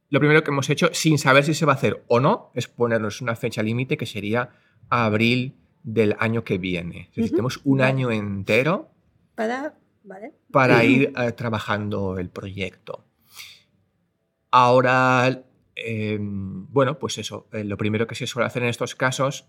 lo 0.10 0.20
primero 0.20 0.44
que 0.44 0.52
hemos 0.52 0.70
hecho, 0.70 0.90
sin 0.94 1.18
saber 1.18 1.44
si 1.44 1.54
se 1.54 1.66
va 1.66 1.74
a 1.74 1.76
hacer 1.76 2.04
o 2.08 2.20
no, 2.20 2.52
es 2.56 2.68
ponernos 2.68 3.22
una 3.22 3.36
fecha 3.36 3.64
límite 3.64 3.98
que 3.98 4.06
sería 4.06 4.50
abril 4.90 5.56
del 5.84 6.16
año 6.20 6.44
que 6.44 6.58
viene. 6.58 7.10
Ujú, 7.18 7.30
tenemos 7.30 7.62
un 7.64 7.82
año 7.82 8.12
entero 8.12 8.90
Para, 9.36 9.74
¿vale? 10.10 10.34
para 10.52 10.84
ir 10.84 11.14
eh, 11.16 11.32
trabajando 11.32 12.20
el 12.20 12.30
proyecto. 12.30 13.06
Ahora, 14.52 15.44
eh, 15.76 16.18
bueno, 16.20 17.00
pues 17.00 17.18
eso, 17.18 17.48
eh, 17.54 17.64
lo 17.64 17.78
primero 17.78 18.08
que 18.08 18.16
se 18.16 18.28
suele 18.28 18.48
hacer 18.48 18.64
en 18.64 18.70
estos 18.70 18.96
casos 18.96 19.46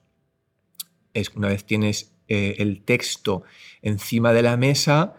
es 1.12 1.30
una 1.34 1.48
vez 1.48 1.64
tienes 1.64 2.14
eh, 2.28 2.56
el 2.58 2.82
texto 2.82 3.42
encima 3.82 4.32
de 4.32 4.42
la 4.42 4.56
mesa, 4.56 5.16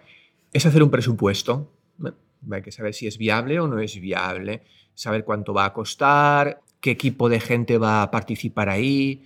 es 0.53 0.65
hacer 0.65 0.83
un 0.83 0.91
presupuesto. 0.91 1.73
Bueno, 1.97 2.17
Hay 2.51 2.61
que 2.61 2.71
saber 2.71 2.93
si 2.93 3.07
es 3.07 3.17
viable 3.17 3.59
o 3.59 3.67
no 3.67 3.79
es 3.79 3.99
viable, 3.99 4.63
saber 4.93 5.25
cuánto 5.25 5.53
va 5.53 5.65
a 5.65 5.73
costar, 5.73 6.61
qué 6.79 6.91
equipo 6.91 7.27
de 7.27 7.39
gente 7.39 7.77
va 7.77 8.03
a 8.03 8.11
participar 8.11 8.69
ahí 8.69 9.25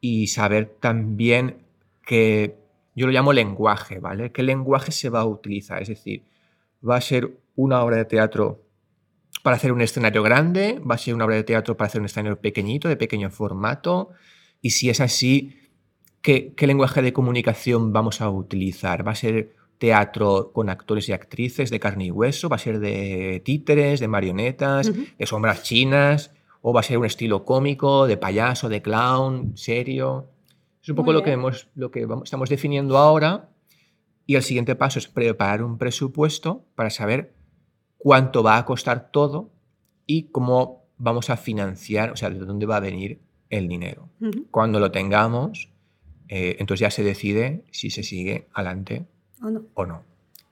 y 0.00 0.28
saber 0.28 0.76
también 0.80 1.66
que 2.06 2.56
yo 2.98 3.06
lo 3.06 3.12
llamo 3.12 3.32
lenguaje, 3.32 4.00
¿vale? 4.00 4.32
¿Qué 4.32 4.42
lenguaje 4.42 4.90
se 4.90 5.08
va 5.08 5.20
a 5.20 5.24
utilizar? 5.24 5.80
Es 5.80 5.88
decir, 5.88 6.24
va 6.86 6.96
a 6.96 7.00
ser 7.00 7.38
una 7.54 7.82
obra 7.82 7.96
de 7.96 8.04
teatro 8.04 8.64
para 9.42 9.56
hacer 9.56 9.72
un 9.72 9.80
escenario 9.80 10.22
grande, 10.22 10.80
va 10.80 10.96
a 10.96 10.98
ser 10.98 11.14
una 11.14 11.24
obra 11.24 11.36
de 11.36 11.44
teatro 11.44 11.76
para 11.76 11.86
hacer 11.86 12.00
un 12.00 12.06
escenario 12.06 12.40
pequeñito, 12.40 12.88
de 12.88 12.96
pequeño 12.96 13.30
formato, 13.30 14.10
y 14.60 14.70
si 14.70 14.90
es 14.90 15.00
así, 15.00 15.56
¿qué, 16.22 16.52
qué 16.56 16.66
lenguaje 16.66 17.00
de 17.00 17.12
comunicación 17.12 17.92
vamos 17.92 18.20
a 18.20 18.30
utilizar? 18.30 19.06
¿Va 19.06 19.12
a 19.12 19.14
ser 19.14 19.54
teatro 19.78 20.50
con 20.52 20.68
actores 20.68 21.08
y 21.08 21.12
actrices 21.12 21.70
de 21.70 21.78
carne 21.78 22.06
y 22.06 22.10
hueso? 22.10 22.48
¿Va 22.48 22.56
a 22.56 22.58
ser 22.58 22.80
de 22.80 23.40
títeres, 23.44 24.00
de 24.00 24.08
marionetas, 24.08 24.90
de 24.92 25.26
sombras 25.26 25.62
chinas? 25.62 26.32
¿O 26.62 26.72
va 26.72 26.80
a 26.80 26.82
ser 26.82 26.98
un 26.98 27.06
estilo 27.06 27.44
cómico, 27.44 28.08
de 28.08 28.16
payaso, 28.16 28.68
de 28.68 28.82
clown, 28.82 29.56
serio? 29.56 30.26
Es 30.82 30.88
un 30.88 30.96
poco 30.96 31.12
lo 31.12 31.22
que, 31.22 31.32
hemos, 31.32 31.68
lo 31.74 31.90
que 31.90 32.06
vamos- 32.06 32.24
estamos 32.24 32.48
definiendo 32.48 32.96
ahora. 32.98 33.50
Y 34.26 34.34
el 34.36 34.42
siguiente 34.42 34.74
paso 34.76 34.98
es 34.98 35.08
preparar 35.08 35.62
un 35.62 35.78
presupuesto 35.78 36.64
para 36.74 36.90
saber 36.90 37.34
cuánto 37.96 38.42
va 38.42 38.58
a 38.58 38.64
costar 38.66 39.10
todo 39.10 39.50
y 40.06 40.24
cómo 40.24 40.84
vamos 40.98 41.30
a 41.30 41.36
financiar, 41.36 42.10
o 42.10 42.16
sea, 42.16 42.28
de 42.30 42.38
dónde 42.40 42.66
va 42.66 42.76
a 42.76 42.80
venir 42.80 43.20
el 43.50 43.68
dinero. 43.68 44.10
Cuando 44.50 44.80
lo 44.80 44.90
tengamos, 44.90 45.70
eh, 46.28 46.56
entonces 46.58 46.80
ya 46.80 46.90
se 46.90 47.02
decide 47.02 47.64
si 47.70 47.88
se 47.90 48.02
sigue 48.02 48.48
adelante 48.52 49.06
¿O 49.42 49.48
no? 49.50 49.62
o 49.74 49.86
no. 49.86 50.02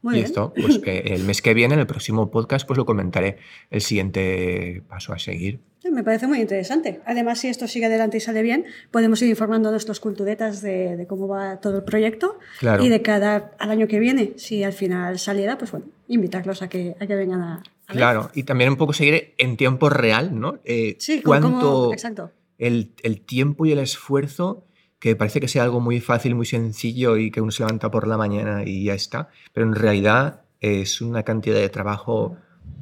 Muy 0.07 0.15
y 0.15 0.19
bien. 0.19 0.25
esto, 0.27 0.53
pues 0.61 0.79
que 0.79 0.99
el 1.01 1.25
mes 1.25 1.43
que 1.43 1.53
viene, 1.53 1.75
en 1.75 1.81
el 1.81 1.87
próximo 1.87 2.31
podcast, 2.31 2.67
pues 2.67 2.79
lo 2.79 2.87
comentaré 2.87 3.39
el 3.71 3.81
siguiente 3.83 4.83
paso 4.89 5.13
a 5.13 5.19
seguir. 5.19 5.59
Me 5.93 6.03
parece 6.05 6.27
muy 6.27 6.41
interesante. 6.41 7.01
Además, 7.07 7.39
si 7.39 7.49
esto 7.49 7.67
sigue 7.69 7.87
adelante 7.87 8.17
y 8.17 8.21
sale 8.21 8.43
bien, 8.43 8.65
podemos 8.91 9.23
ir 9.23 9.29
informando 9.29 9.69
a 9.69 9.73
nuestros 9.73 9.99
culturetas 10.01 10.61
de, 10.61 10.97
de 10.97 11.07
cómo 11.07 11.27
va 11.29 11.61
todo 11.61 11.77
el 11.79 11.85
proyecto 11.85 12.39
Claro. 12.59 12.85
y 12.85 12.89
de 12.89 13.03
cada 13.03 13.53
al 13.59 13.71
año 13.71 13.87
que 13.89 13.99
viene, 14.01 14.33
si 14.37 14.63
al 14.65 14.73
final 14.73 15.19
saliera, 15.19 15.57
pues 15.59 15.71
bueno, 15.71 15.87
invitarlos 16.09 16.61
a 16.63 16.69
que, 16.69 16.97
a 17.01 17.07
que 17.07 17.15
vengan 17.15 17.41
a, 17.41 17.55
a 17.55 17.93
ver. 17.93 17.97
Claro, 17.97 18.31
y 18.35 18.43
también 18.43 18.71
un 18.71 18.77
poco 18.77 18.93
seguir 18.93 19.35
en 19.39 19.57
tiempo 19.57 19.89
real, 19.89 20.39
¿no? 20.39 20.59
Eh, 20.65 20.97
Sí, 20.99 21.23
cuánto 21.23 21.93
exacto. 21.93 22.31
el, 22.59 22.91
el 23.03 23.21
tiempo 23.21 23.65
y 23.65 23.73
el 23.73 23.79
esfuerzo, 23.79 24.65
que 24.99 25.15
parece 25.17 25.41
que 25.41 25.49
sea 25.49 25.63
algo 25.65 25.81
muy 25.81 26.01
fácil, 26.01 26.35
muy 26.35 26.47
sencillo 26.47 27.17
y 27.17 27.31
que 27.31 27.41
uno 27.41 27.51
se 27.51 27.63
levanta 27.63 27.91
por 27.91 28.07
la 28.09 28.17
mañana 28.17 28.63
y 28.65 28.85
ya 28.85 28.95
está, 28.95 29.29
pero 29.53 29.67
en 29.67 29.75
realidad 29.75 30.43
es 30.61 31.01
una 31.01 31.23
cantidad 31.23 31.57
de 31.57 31.69
trabajo 31.69 32.37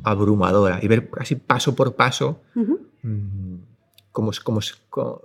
abrumadora 0.04 0.78
y 0.83 0.88
ver 0.88 1.11
así 1.18 1.35
paso 1.37 1.75
por 1.75 1.94
paso 1.97 2.42
mm, 2.54 3.56
cómo, 4.12 4.30
cómo, 4.44 4.61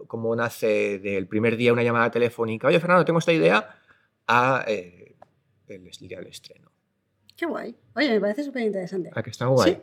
cómo- 0.08 0.36
nace 0.36 1.00
del 1.00 1.28
primer 1.28 1.58
día 1.58 1.74
una 1.74 1.84
llamada 1.84 2.10
telefónica, 2.12 2.68
oye 2.68 2.80
Fernando, 2.80 3.06
tengo 3.06 3.20
esta 3.20 3.34
idea, 3.34 3.76
a 4.28 4.64
eh, 4.68 5.16
el 5.68 5.84
día 6.08 6.18
del 6.18 6.28
estreno. 6.28 6.72
Qué 7.36 7.46
guay. 7.46 7.76
Oye, 7.96 8.10
me 8.12 8.20
parece 8.22 8.44
súper 8.44 8.64
interesante. 8.64 9.12
¿A 9.14 9.24
que 9.24 9.30
está 9.30 9.46
guay? 9.46 9.74
Sí. 9.74 9.78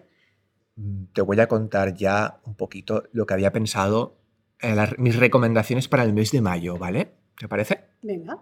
Mm, 0.76 1.04
Te 1.14 1.22
voy 1.22 1.40
a 1.40 1.46
contar 1.48 1.94
ya 1.94 2.38
un 2.44 2.54
poquito 2.54 3.04
lo 3.12 3.26
que 3.26 3.34
había 3.34 3.52
pensado, 3.52 4.16
eh, 4.60 4.76
mis 4.98 5.16
recomendaciones 5.16 5.88
para 5.88 6.04
el 6.04 6.12
mes 6.12 6.32
de 6.32 6.40
mayo, 6.40 6.78
¿vale? 6.78 7.12
¿Te 7.38 7.48
parece? 7.48 7.80
Venga. 8.02 8.38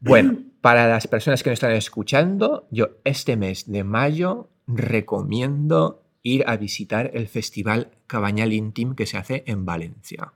Bueno, 0.00 0.38
para 0.60 0.88
las 0.88 1.06
personas 1.06 1.42
que 1.42 1.50
nos 1.50 1.58
están 1.58 1.72
escuchando, 1.72 2.66
yo 2.70 2.90
este 3.04 3.36
mes 3.36 3.70
de 3.70 3.84
mayo 3.84 4.50
recomiendo 4.66 6.02
ir 6.22 6.44
a 6.46 6.56
visitar 6.56 7.10
el 7.14 7.28
Festival 7.28 7.90
Cabañal 8.06 8.52
Intim 8.52 8.94
que 8.94 9.06
se 9.06 9.18
hace 9.18 9.44
en 9.46 9.66
Valencia. 9.66 10.32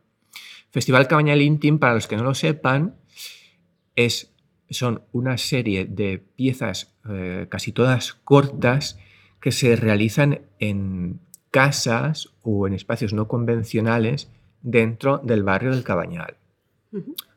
Festival 0.70 1.08
Cabañal 1.08 1.40
Intim, 1.40 1.78
para 1.78 1.94
los 1.94 2.06
que 2.06 2.16
no 2.16 2.24
lo 2.24 2.34
sepan, 2.34 2.96
es, 3.96 4.34
son 4.68 5.02
una 5.12 5.38
serie 5.38 5.86
de 5.86 6.18
piezas 6.18 6.94
eh, 7.08 7.46
casi 7.48 7.72
todas 7.72 8.12
cortas 8.12 8.98
que 9.40 9.50
se 9.50 9.76
realizan 9.76 10.42
en 10.58 11.20
casas 11.50 12.28
o 12.42 12.66
en 12.66 12.74
espacios 12.74 13.14
no 13.14 13.28
convencionales 13.28 14.30
dentro 14.62 15.18
del 15.18 15.42
barrio 15.42 15.70
del 15.70 15.84
Cabañal. 15.84 16.36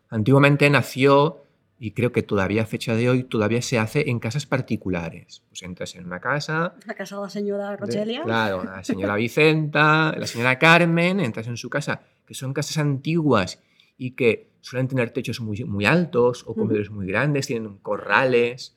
Antiguamente 0.09 0.69
nació, 0.69 1.43
y 1.79 1.91
creo 1.91 2.11
que 2.11 2.21
todavía 2.23 2.63
a 2.63 2.65
fecha 2.65 2.95
de 2.95 3.09
hoy, 3.09 3.23
todavía 3.23 3.61
se 3.61 3.79
hace 3.79 4.09
en 4.09 4.19
casas 4.19 4.45
particulares. 4.45 5.41
Pues 5.49 5.63
entras 5.63 5.95
en 5.95 6.05
una 6.05 6.19
casa. 6.19 6.75
La 6.85 6.93
casa 6.93 7.15
de 7.15 7.21
la 7.23 7.29
señora 7.29 7.71
de- 7.71 7.77
Rogelia. 7.77 8.23
claro, 8.23 8.63
la 8.63 8.83
señora 8.83 9.15
Vicenta, 9.15 10.13
la 10.17 10.27
señora 10.27 10.59
Carmen, 10.59 11.19
entras 11.19 11.47
en 11.47 11.57
su 11.57 11.69
casa, 11.69 12.01
que 12.25 12.33
son 12.33 12.53
casas 12.53 12.77
antiguas 12.77 13.59
y 13.97 14.11
que 14.11 14.49
suelen 14.61 14.87
tener 14.87 15.11
techos 15.11 15.41
muy, 15.41 15.63
muy 15.63 15.85
altos 15.85 16.43
o 16.47 16.53
comedores 16.55 16.91
muy 16.91 17.07
grandes, 17.07 17.47
tienen 17.47 17.77
corrales. 17.77 18.75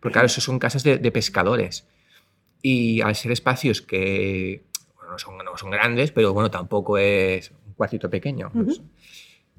Porque 0.00 0.12
claro, 0.12 0.26
eso 0.26 0.40
son 0.40 0.58
casas 0.58 0.82
de, 0.82 0.98
de 0.98 1.12
pescadores. 1.12 1.86
Y 2.60 3.00
al 3.02 3.14
ser 3.14 3.32
espacios 3.32 3.82
que 3.82 4.64
bueno, 4.96 5.12
no, 5.12 5.18
son, 5.18 5.36
no 5.38 5.56
son 5.56 5.70
grandes, 5.70 6.12
pero 6.12 6.32
bueno, 6.32 6.50
tampoco 6.50 6.98
es 6.98 7.52
un 7.72 7.76
cuartito 7.76 8.10
pequeño. 8.10 8.52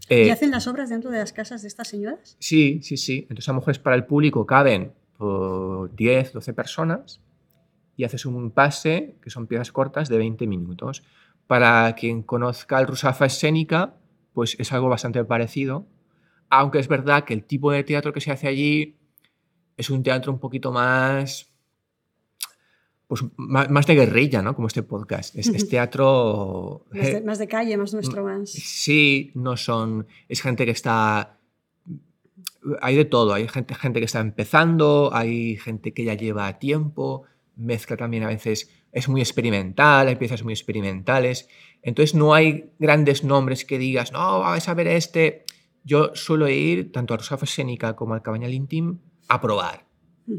Eh, 0.09 0.27
¿Y 0.27 0.29
hacen 0.29 0.51
las 0.51 0.67
obras 0.67 0.89
dentro 0.89 1.11
de 1.11 1.19
las 1.19 1.33
casas 1.33 1.61
de 1.61 1.67
estas 1.67 1.87
señoras? 1.87 2.35
Sí, 2.39 2.79
sí, 2.83 2.97
sí. 2.97 3.21
Entonces 3.23 3.49
a 3.49 3.53
lo 3.53 3.59
mejor 3.59 3.71
es 3.71 3.79
para 3.79 3.95
el 3.95 4.05
público 4.05 4.45
caben 4.45 4.93
por 5.17 5.93
10, 5.95 6.33
12 6.33 6.53
personas 6.53 7.21
y 7.95 8.03
haces 8.03 8.25
un 8.25 8.51
pase, 8.51 9.15
que 9.21 9.29
son 9.29 9.47
piezas 9.47 9.71
cortas, 9.71 10.09
de 10.09 10.17
20 10.17 10.47
minutos. 10.47 11.03
Para 11.47 11.93
quien 11.95 12.23
conozca 12.23 12.79
el 12.79 12.87
Rusafa 12.87 13.25
escénica, 13.25 13.95
pues 14.33 14.55
es 14.59 14.71
algo 14.71 14.89
bastante 14.89 15.23
parecido, 15.23 15.85
aunque 16.49 16.79
es 16.79 16.87
verdad 16.87 17.23
que 17.23 17.33
el 17.33 17.43
tipo 17.43 17.71
de 17.71 17.83
teatro 17.83 18.13
que 18.13 18.21
se 18.21 18.31
hace 18.31 18.47
allí 18.47 18.97
es 19.77 19.89
un 19.89 20.03
teatro 20.03 20.31
un 20.31 20.39
poquito 20.39 20.71
más... 20.71 21.52
Pues 23.13 23.25
más, 23.37 23.85
de 23.85 23.93
guerrilla, 23.93 24.41
¿no? 24.41 24.55
Como 24.55 24.65
este 24.65 24.81
podcast. 24.81 25.35
Es, 25.35 25.69
teatro... 25.69 26.87
Más 26.91 27.11
de, 27.11 27.21
más 27.21 27.37
de 27.37 27.47
calle, 27.47 27.77
más 27.77 27.93
nuestro, 27.93 28.23
más... 28.23 28.49
Sí, 28.49 29.31
no 29.35 29.55
son. 29.55 30.07
Es 30.27 30.41
gente 30.41 30.65
que 30.65 30.71
está. 30.71 31.37
Hay 32.81 32.95
de 32.95 33.05
todo. 33.05 33.35
Hay 33.35 33.47
gente, 33.47 33.75
gente 33.75 33.99
que 33.99 34.05
está 34.05 34.19
empezando, 34.19 35.11
hay 35.13 35.57
gente 35.57 35.93
que 35.93 36.05
ya 36.05 36.15
lleva 36.15 36.57
tiempo, 36.57 37.21
mezcla 37.55 37.97
también 37.97 38.23
a 38.23 38.29
veces. 38.29 38.71
Es 38.91 39.07
muy 39.07 39.21
experimental, 39.21 40.07
hay 40.07 40.15
piezas 40.15 40.43
muy 40.43 40.53
experimentales. 40.53 41.47
Entonces 41.83 42.15
no 42.15 42.33
hay 42.33 42.71
grandes 42.79 43.23
nombres 43.23 43.63
que 43.63 43.77
digas, 43.77 44.11
no, 44.11 44.39
vas 44.39 44.67
a 44.67 44.73
ver 44.73 44.87
este. 44.87 45.45
Yo 45.83 46.15
suelo 46.15 46.49
ir 46.49 46.91
tanto 46.91 47.13
a 47.13 47.17
Rosafa 47.17 47.45
Escénica 47.45 47.95
como 47.95 48.15
al 48.15 48.23
Cabañal 48.23 48.55
Intim 48.55 48.97
a 49.27 49.39
probar. 49.39 49.85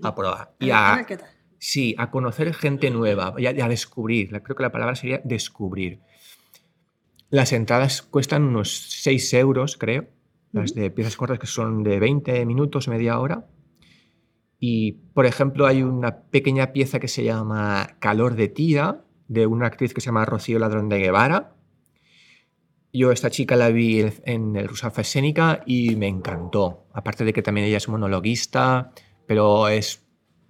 A 0.02 0.12
probar. 0.12 0.56
Y 0.58 0.70
a 0.70 0.94
a, 0.94 0.96
ver 0.96 1.06
qué 1.06 1.16
tal. 1.18 1.33
Sí, 1.66 1.94
a 1.96 2.10
conocer 2.10 2.52
gente 2.52 2.90
nueva 2.90 3.32
y 3.38 3.46
a, 3.46 3.52
y 3.52 3.60
a 3.62 3.68
descubrir. 3.68 4.28
Creo 4.42 4.54
que 4.54 4.62
la 4.62 4.70
palabra 4.70 4.94
sería 4.96 5.22
descubrir. 5.24 6.00
Las 7.30 7.54
entradas 7.54 8.02
cuestan 8.02 8.42
unos 8.42 8.68
6 9.00 9.32
euros, 9.32 9.78
creo. 9.78 10.06
Las 10.52 10.74
de 10.74 10.90
piezas 10.90 11.16
cortas 11.16 11.38
que 11.38 11.46
son 11.46 11.82
de 11.82 11.98
20 11.98 12.44
minutos, 12.44 12.86
media 12.86 13.18
hora. 13.18 13.46
Y, 14.60 14.92
por 15.14 15.24
ejemplo, 15.24 15.66
hay 15.66 15.82
una 15.82 16.24
pequeña 16.24 16.74
pieza 16.74 17.00
que 17.00 17.08
se 17.08 17.24
llama 17.24 17.96
Calor 17.98 18.34
de 18.34 18.48
tía, 18.48 19.00
de 19.28 19.46
una 19.46 19.66
actriz 19.66 19.94
que 19.94 20.02
se 20.02 20.06
llama 20.06 20.26
Rocío 20.26 20.58
Ladrón 20.58 20.90
de 20.90 20.98
Guevara. 20.98 21.56
Yo 22.92 23.10
esta 23.10 23.30
chica 23.30 23.56
la 23.56 23.70
vi 23.70 24.04
en- 24.26 24.54
el 24.56 24.68
Rusafa 24.68 25.00
Escénica 25.00 25.62
y 25.64 25.96
me 25.96 26.08
encantó. 26.08 26.88
Aparte 26.92 27.24
de 27.24 27.32
que 27.32 27.40
también 27.40 27.66
ella 27.66 27.78
es 27.78 27.88
monologuista, 27.88 28.92
pero 29.26 29.68
es 29.68 30.03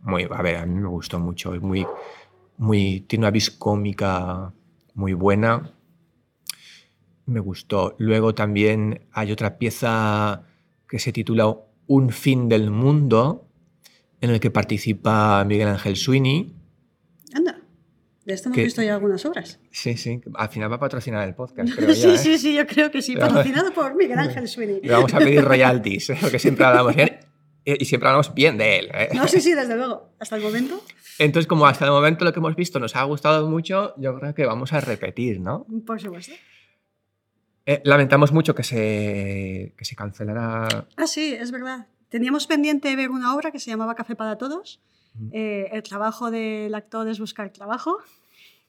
muy, 0.05 0.29
a 0.31 0.43
ver, 0.43 0.57
a 0.57 0.67
mí 0.67 0.81
me 0.81 0.89
gustó 0.89 1.19
mucho. 1.19 1.55
Es 1.55 1.61
muy, 1.63 1.87
muy, 2.59 3.01
tiene 3.09 3.25
una 3.25 3.31
vis 3.31 3.51
cómica 3.51 4.53
muy 4.95 5.15
buena. 5.15 5.73
Me 7.27 7.41
gustó. 7.41 7.97
Luego 7.99 8.35
también 8.35 9.07
hay 9.13 9.33
otra 9.33 9.59
pieza 9.59 10.43
que 10.89 10.99
se 10.99 11.11
titula 11.13 11.57
Un 11.87 12.11
fin 12.11 12.49
del 12.49 12.71
mundo, 12.71 13.49
en 14.21 14.31
el 14.31 14.41
que 14.41 14.51
participa 14.51 15.43
Miguel 15.45 15.69
Ángel 15.69 15.97
Sweeney. 15.97 16.55
Anda. 17.35 17.61
De 18.27 18.35
esto 18.35 18.49
hemos 18.51 18.57
visto 18.59 18.83
ya 18.83 18.95
algunas 18.95 19.25
obras. 19.25 19.59
Sí, 19.71 19.97
sí, 19.97 20.21
al 20.35 20.49
final 20.51 20.71
va 20.71 20.77
a 20.77 20.81
patrocinar 20.81 21.27
el 21.27 21.35
podcast, 21.35 21.73
creo 21.77 21.89
ya, 21.89 21.95
sí, 21.95 22.09
¿eh? 22.11 22.19
sí, 22.19 22.39
sí, 22.39 22.55
yo 22.55 22.67
creo 22.67 22.91
que 22.91 23.01
sí. 23.03 23.15
Pero- 23.15 23.27
Patrocinado 23.29 23.73
por 23.73 23.95
Miguel 23.97 24.19
Ángel 24.19 24.47
Sweeney. 24.49 24.81
Le 24.83 24.93
vamos 24.93 25.13
a 25.15 25.19
pedir 25.19 25.43
royalties, 25.43 26.11
¿eh? 26.11 26.19
porque 26.21 26.39
siempre 26.39 26.65
hablamos 26.67 26.95
eh, 26.97 27.21
y 27.65 27.85
siempre 27.85 28.09
hablamos 28.09 28.35
bien 28.35 28.59
de 28.59 28.79
él. 28.79 28.91
¿eh? 28.93 29.09
No, 29.15 29.27
sí, 29.27 29.41
sí, 29.41 29.55
desde 29.55 29.77
luego. 29.77 30.11
Hasta 30.19 30.37
el 30.37 30.43
momento, 30.43 30.83
Entonces, 31.19 31.47
como 31.47 31.67
hasta 31.67 31.85
el 31.87 31.91
momento 31.91 32.25
lo 32.25 32.33
que 32.33 32.41
hemos 32.41 32.57
visto 32.57 32.79
nos 32.79 32.95
ha 32.97 33.03
gustado 33.05 33.49
mucho, 33.49 33.95
yo 33.97 34.19
creo 34.19 34.35
que 34.35 34.45
vamos 34.45 34.73
a 34.73 34.81
repetir, 34.81 35.41
¿no? 35.41 35.67
por 35.87 36.01
supuesto. 36.01 36.35
Eh, 37.67 37.81
lamentamos 37.85 38.33
mucho 38.33 38.55
que 38.55 38.63
se, 38.63 39.73
que 39.77 39.85
se 39.85 39.97
cancelara. 39.97 40.87
Ah, 40.97 41.07
sí, 41.07 41.35
es 41.35 41.51
verdad. 41.51 41.87
Teníamos 42.11 42.47
pendiente 42.47 42.95
ver 42.95 43.11
una 43.11 43.35
obra 43.35 43.51
que 43.51 43.59
se 43.59 43.71
llamaba 43.71 43.95
Café 43.95 44.15
para 44.15 44.37
Todos. 44.37 44.81
Eh, 45.33 45.69
el 45.73 45.83
trabajo 45.83 46.31
del 46.31 46.75
actor 46.75 47.09
es 47.09 47.19
buscar 47.19 47.51
trabajo. 47.51 47.99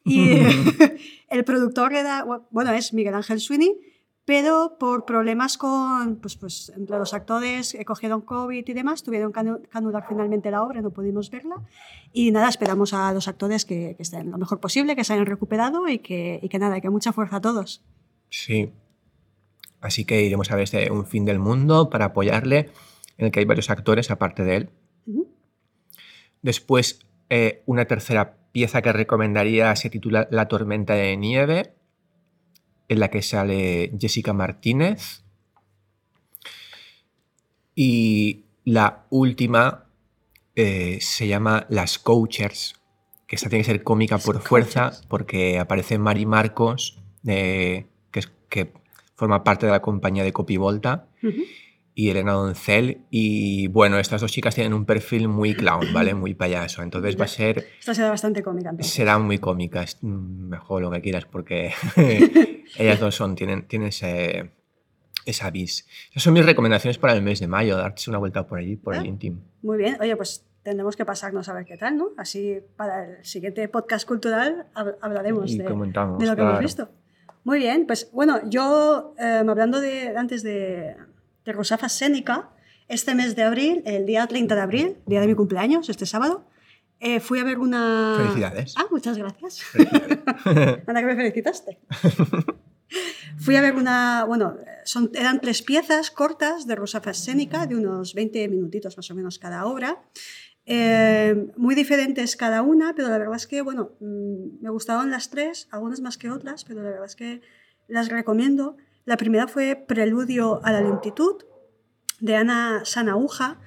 Y 0.08 0.40
el 1.30 1.44
productor 1.46 1.92
era, 1.94 2.24
bueno, 2.52 2.72
es 2.74 2.94
Miguel 2.94 3.16
Ángel 3.16 3.40
Sweeney, 3.40 3.76
pero 4.26 4.78
por 4.80 5.06
problemas 5.06 5.58
con, 5.58 6.16
pues, 6.18 6.36
pues 6.36 6.74
entre 6.76 6.98
los 6.98 7.14
actores 7.14 7.76
eh, 7.76 7.86
cogieron 7.86 8.22
COVID 8.22 8.68
y 8.68 8.74
demás, 8.74 9.04
tuvieron 9.04 9.32
que 9.32 9.40
anu- 9.40 9.62
que 9.62 9.78
anular 9.78 10.06
finalmente 10.10 10.50
la 10.50 10.64
obra, 10.64 10.82
no 10.82 10.90
pudimos 10.90 11.30
verla. 11.30 11.56
Y 12.12 12.32
nada, 12.32 12.50
esperamos 12.50 12.94
a 12.94 13.14
los 13.14 13.28
actores 13.28 13.66
que, 13.66 13.94
que 13.96 14.02
estén 14.04 14.32
lo 14.32 14.38
mejor 14.40 14.60
posible, 14.60 14.96
que 14.96 15.04
se 15.04 15.14
hayan 15.14 15.28
recuperado 15.28 15.88
y 15.88 16.00
que, 16.00 16.40
y 16.42 16.50
que 16.50 16.58
nada, 16.60 16.82
que 16.82 16.90
mucha 16.90 17.14
fuerza 17.14 17.36
a 17.38 17.42
todos. 17.42 17.84
Sí. 18.30 18.74
Así 19.82 20.06
que 20.06 20.24
iremos 20.24 20.50
a 20.50 20.56
ver 20.56 20.64
este 20.64 20.90
Un 20.92 21.06
fin 21.06 21.26
del 21.26 21.38
mundo 21.38 21.92
para 21.92 22.06
apoyarle, 22.06 22.72
en 23.18 23.26
el 23.28 23.32
que 23.32 23.40
hay 23.42 23.46
varios 23.46 23.70
actores 23.70 24.10
aparte 24.10 24.44
de 24.44 24.56
él. 24.56 24.70
Ujú. 25.06 25.28
Después, 26.42 27.06
eh, 27.30 27.62
una 27.68 27.86
tercera 27.86 28.38
pieza 28.52 28.82
que 28.82 28.92
recomendaría 28.92 29.76
se 29.76 29.90
titula 29.92 30.28
La 30.32 30.48
tormenta 30.48 30.94
de 30.96 31.16
nieve, 31.18 31.74
en 32.88 33.00
la 33.00 33.10
que 33.10 33.22
sale 33.22 33.92
Jessica 34.00 34.34
Martínez. 34.34 35.24
Y 37.76 38.46
la 38.64 39.06
última 39.10 39.86
eh, 40.56 40.98
se 41.02 41.28
llama 41.28 41.66
Las 41.70 42.00
Coachers, 42.00 42.76
que 43.28 43.36
esta 43.36 43.50
tiene 43.50 43.64
que 43.64 43.72
ser 43.72 43.84
cómica 43.84 44.18
por 44.18 44.42
fuerza, 44.42 44.92
porque 45.10 45.60
aparece 45.60 45.98
Mari 45.98 46.26
Marcos, 46.26 47.00
eh, 47.28 47.86
que, 48.12 48.20
es- 48.20 48.32
que 48.50 48.72
forma 49.16 49.44
parte 49.44 49.66
de 49.66 49.72
la 49.72 49.82
compañía 49.82 50.24
de 50.24 50.32
Copy 50.32 50.58
Volta, 50.58 51.08
Ujú. 51.24 51.42
y 51.96 52.10
Elena 52.10 52.34
Doncel. 52.34 53.02
Y 53.10 53.68
bueno, 53.68 53.98
estas 54.00 54.22
dos 54.22 54.32
chicas 54.32 54.56
tienen 54.56 54.74
un 54.74 54.86
perfil 54.86 55.28
muy 55.28 55.54
clown, 55.54 55.92
¿vale? 55.94 56.14
Muy 56.14 56.34
payaso. 56.34 56.82
Entonces 56.82 57.20
va 57.20 57.26
a 57.26 57.30
ser. 57.30 57.68
Esta 57.80 57.94
será 57.94 58.10
bastante 58.10 58.42
cómica. 58.42 58.70
entonces. 58.70 58.94
Será 58.94 59.18
muy 59.20 59.40
cómica, 59.40 59.84
es 59.84 60.02
mejor 60.02 60.82
lo 60.82 60.92
que 60.92 61.02
quieras, 61.02 61.26
porque 61.26 61.74
ellas 62.78 63.00
dos 63.00 63.16
son, 63.16 63.36
tienen, 63.36 63.68
tienen 63.68 63.90
ese, 63.90 64.52
esa 65.26 65.50
vis. 65.52 65.86
Esas 66.12 66.24
son 66.24 66.34
mis 66.34 66.46
recomendaciones 66.46 66.98
para 66.98 67.14
el 67.14 67.22
mes 67.22 67.40
de 67.40 67.48
mayo, 67.48 67.78
darse 67.78 68.10
una 68.10 68.20
vuelta 68.20 68.46
por 68.48 68.60
allí, 68.60 68.76
por 68.76 68.96
el 68.96 69.02
Ah. 69.02 69.06
Intim. 69.08 69.40
Muy 69.62 69.78
bien, 69.78 69.98
oye, 70.00 70.16
pues 70.16 70.46
tendremos 70.64 70.96
que 70.96 71.06
pasarnos 71.06 71.48
a 71.50 71.54
ver 71.54 71.66
qué 71.66 71.78
tal, 71.78 71.98
¿no? 71.98 72.10
Así 72.18 72.60
para 72.76 73.06
el 73.06 73.26
siguiente 73.26 73.68
podcast 73.70 74.08
cultural 74.08 74.66
hab- 74.74 74.98
hablaremos 75.02 75.52
de, 75.52 75.64
de 75.64 75.70
lo 75.70 75.76
que 75.80 76.00
hemos 76.20 76.36
claro. 76.36 76.60
visto. 76.60 76.90
Muy 77.44 77.60
bien, 77.60 77.86
pues 77.86 78.10
bueno, 78.12 78.40
yo 78.50 79.14
eh, 79.20 79.44
hablando 79.48 79.80
de 79.80 80.18
antes 80.18 80.42
de, 80.42 80.96
de 81.46 81.52
Rusafa 81.52 81.90
Sénica, 81.90 82.50
este 82.88 83.14
mes 83.14 83.36
de 83.36 83.44
abril, 83.44 83.84
el 83.86 84.06
día 84.08 84.26
30 84.26 84.56
de 84.56 84.62
abril, 84.62 84.98
día 85.06 85.22
de 85.22 85.28
mi 85.28 85.36
cumpleaños, 85.36 85.88
este 85.90 86.06
sábado, 86.08 86.46
eh, 87.00 87.20
fui 87.20 87.40
a 87.40 87.44
ver 87.44 87.60
una... 87.60 88.16
Felicidades. 88.18 88.74
Ah, 88.78 88.86
muchas 88.90 89.18
gracias. 89.18 89.62
Anda 90.46 91.02
que 91.02 91.06
me 91.06 91.16
felicitaste. 91.16 91.80
Fui 93.38 93.56
a 93.56 93.62
ver 93.62 93.76
una, 93.76 94.24
bueno, 94.26 94.58
son, 94.86 95.12
eran 95.14 95.42
tres 95.42 95.62
piezas 95.62 96.12
cortas 96.12 96.68
de 96.68 96.76
Rusafa 96.76 97.14
Sénica, 97.14 97.66
de 97.68 97.76
unos 97.76 98.14
20 98.14 98.48
minutitos 98.48 98.96
más 98.96 99.10
o 99.12 99.16
menos 99.16 99.40
cada 99.40 99.66
obra. 99.66 100.02
Eh, 100.66 101.52
muy 101.58 101.76
diferentes 101.76 102.36
cada 102.36 102.62
una, 102.62 102.94
pero 102.96 103.10
la 103.10 103.18
verdad 103.18 103.36
es 103.36 103.46
que, 103.46 103.62
bueno, 103.62 103.92
mm, 104.00 104.62
me 104.62 104.70
gustaban 104.70 105.12
las 105.12 105.30
tres, 105.30 105.68
algunas 105.72 106.02
más 106.02 106.18
que 106.18 106.32
otras, 106.32 106.64
pero 106.64 106.82
la 106.82 106.90
verdad 106.90 107.06
es 107.06 107.16
que 107.16 107.42
las 107.88 108.10
recomiendo. 108.10 108.78
La 109.06 109.18
primera 109.18 109.48
fue 109.48 109.76
Preludio 109.76 110.62
a 110.64 110.72
la 110.72 110.82
lentitud, 110.82 111.44
de 112.20 112.36
Ana 112.36 112.82
Sanauja. 112.86 113.60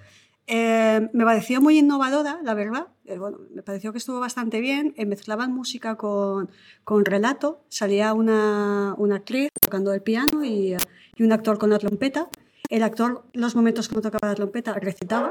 Eh, 0.47 1.09
me 1.13 1.25
pareció 1.25 1.61
muy 1.61 1.79
innovadora, 1.79 2.41
la 2.43 2.55
verdad. 2.55 2.89
Bueno, 3.17 3.39
me 3.55 3.63
pareció 3.63 3.93
que 3.93 3.99
estuvo 3.99 4.21
bastante 4.21 4.61
bien. 4.61 4.93
Eh, 4.97 5.07
mezclaban 5.07 5.53
música 5.53 5.97
con, 5.97 6.51
con 6.85 7.05
relato. 7.05 7.61
Salía 7.69 8.13
una, 8.15 8.95
una 8.99 9.17
actriz 9.17 9.49
tocando 9.61 9.93
el 9.95 10.03
piano 10.03 10.45
y, 10.45 10.77
y 11.17 11.23
un 11.23 11.33
actor 11.33 11.59
con 11.59 11.71
la 11.71 11.79
trompeta. 11.79 12.29
El 12.69 12.83
actor, 12.83 13.25
los 13.33 13.55
momentos 13.57 13.89
que 13.89 13.95
no 13.95 14.03
tocaba 14.03 14.29
la 14.29 14.35
trompeta, 14.35 14.75
recitaba. 14.75 15.31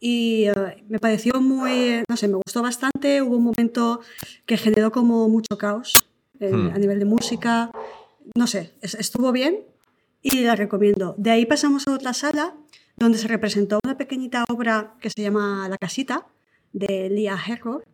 Y 0.00 0.44
eh, 0.48 0.84
me 0.88 0.98
pareció 0.98 1.40
muy, 1.40 2.02
no 2.08 2.16
sé, 2.16 2.26
me 2.28 2.34
gustó 2.44 2.62
bastante. 2.62 3.22
Hubo 3.22 3.36
un 3.36 3.44
momento 3.44 4.00
que 4.46 4.56
generó 4.56 4.90
como 4.90 5.28
mucho 5.28 5.56
caos 5.58 6.08
eh, 6.40 6.50
Hmm. 6.52 6.70
a 6.74 6.78
nivel 6.78 6.98
de 6.98 7.04
música. 7.04 7.70
No 8.36 8.46
sé, 8.46 8.72
es- 8.80 8.94
estuvo 8.94 9.30
bien 9.32 9.60
y 10.20 10.42
la 10.42 10.56
recomiendo. 10.56 11.14
De 11.16 11.30
ahí 11.30 11.46
pasamos 11.46 11.86
a 11.86 11.92
otra 11.92 12.12
sala 12.12 12.54
donde 12.96 13.18
se 13.18 13.28
representó 13.28 13.78
una 13.84 13.96
pequeñita 13.96 14.44
obra 14.48 14.94
que 15.00 15.10
se 15.10 15.22
llama 15.22 15.68
La 15.68 15.78
casita 15.78 16.26
de 16.74 17.08
Lia 17.08 17.38
Herford. 17.38 17.84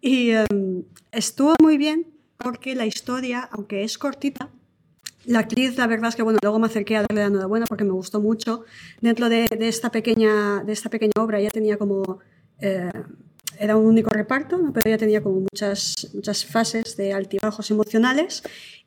Y 0.00 0.30
em, 0.30 0.84
estuvo 1.10 1.54
muy 1.60 1.76
bien 1.76 2.06
porque 2.36 2.76
la 2.76 2.86
historia, 2.86 3.48
aunque 3.50 3.82
es 3.82 3.98
cortita, 3.98 4.50
la 5.24 5.40
actriz, 5.40 5.76
la 5.76 5.88
verdad 5.88 6.10
es 6.10 6.16
que 6.16 6.22
bueno, 6.22 6.38
luego 6.40 6.60
me 6.60 6.66
acerqué 6.66 6.96
a 6.96 7.02
darle 7.02 7.22
la 7.22 7.26
enhorabuena 7.26 7.66
porque 7.66 7.84
me 7.84 7.90
gustó 7.90 8.20
mucho. 8.20 8.64
Dentro 9.00 9.28
de, 9.28 9.48
esta, 9.60 9.90
pequeña, 9.90 10.62
de 10.62 10.72
esta 10.72 10.88
pequeña 10.88 11.12
obra 11.18 11.40
ella 11.40 11.50
tenía 11.50 11.76
como... 11.76 12.20
eh, 12.60 12.90
era 13.58 13.76
un 13.76 13.86
único 13.86 14.10
reparto, 14.10 14.60
pero 14.72 14.88
ella 14.88 14.98
tenía 14.98 15.20
como 15.20 15.40
muchas, 15.40 16.08
muchas 16.14 16.44
fases 16.44 16.96
de 16.96 17.12
altibajos 17.12 17.70
emocionales 17.72 18.44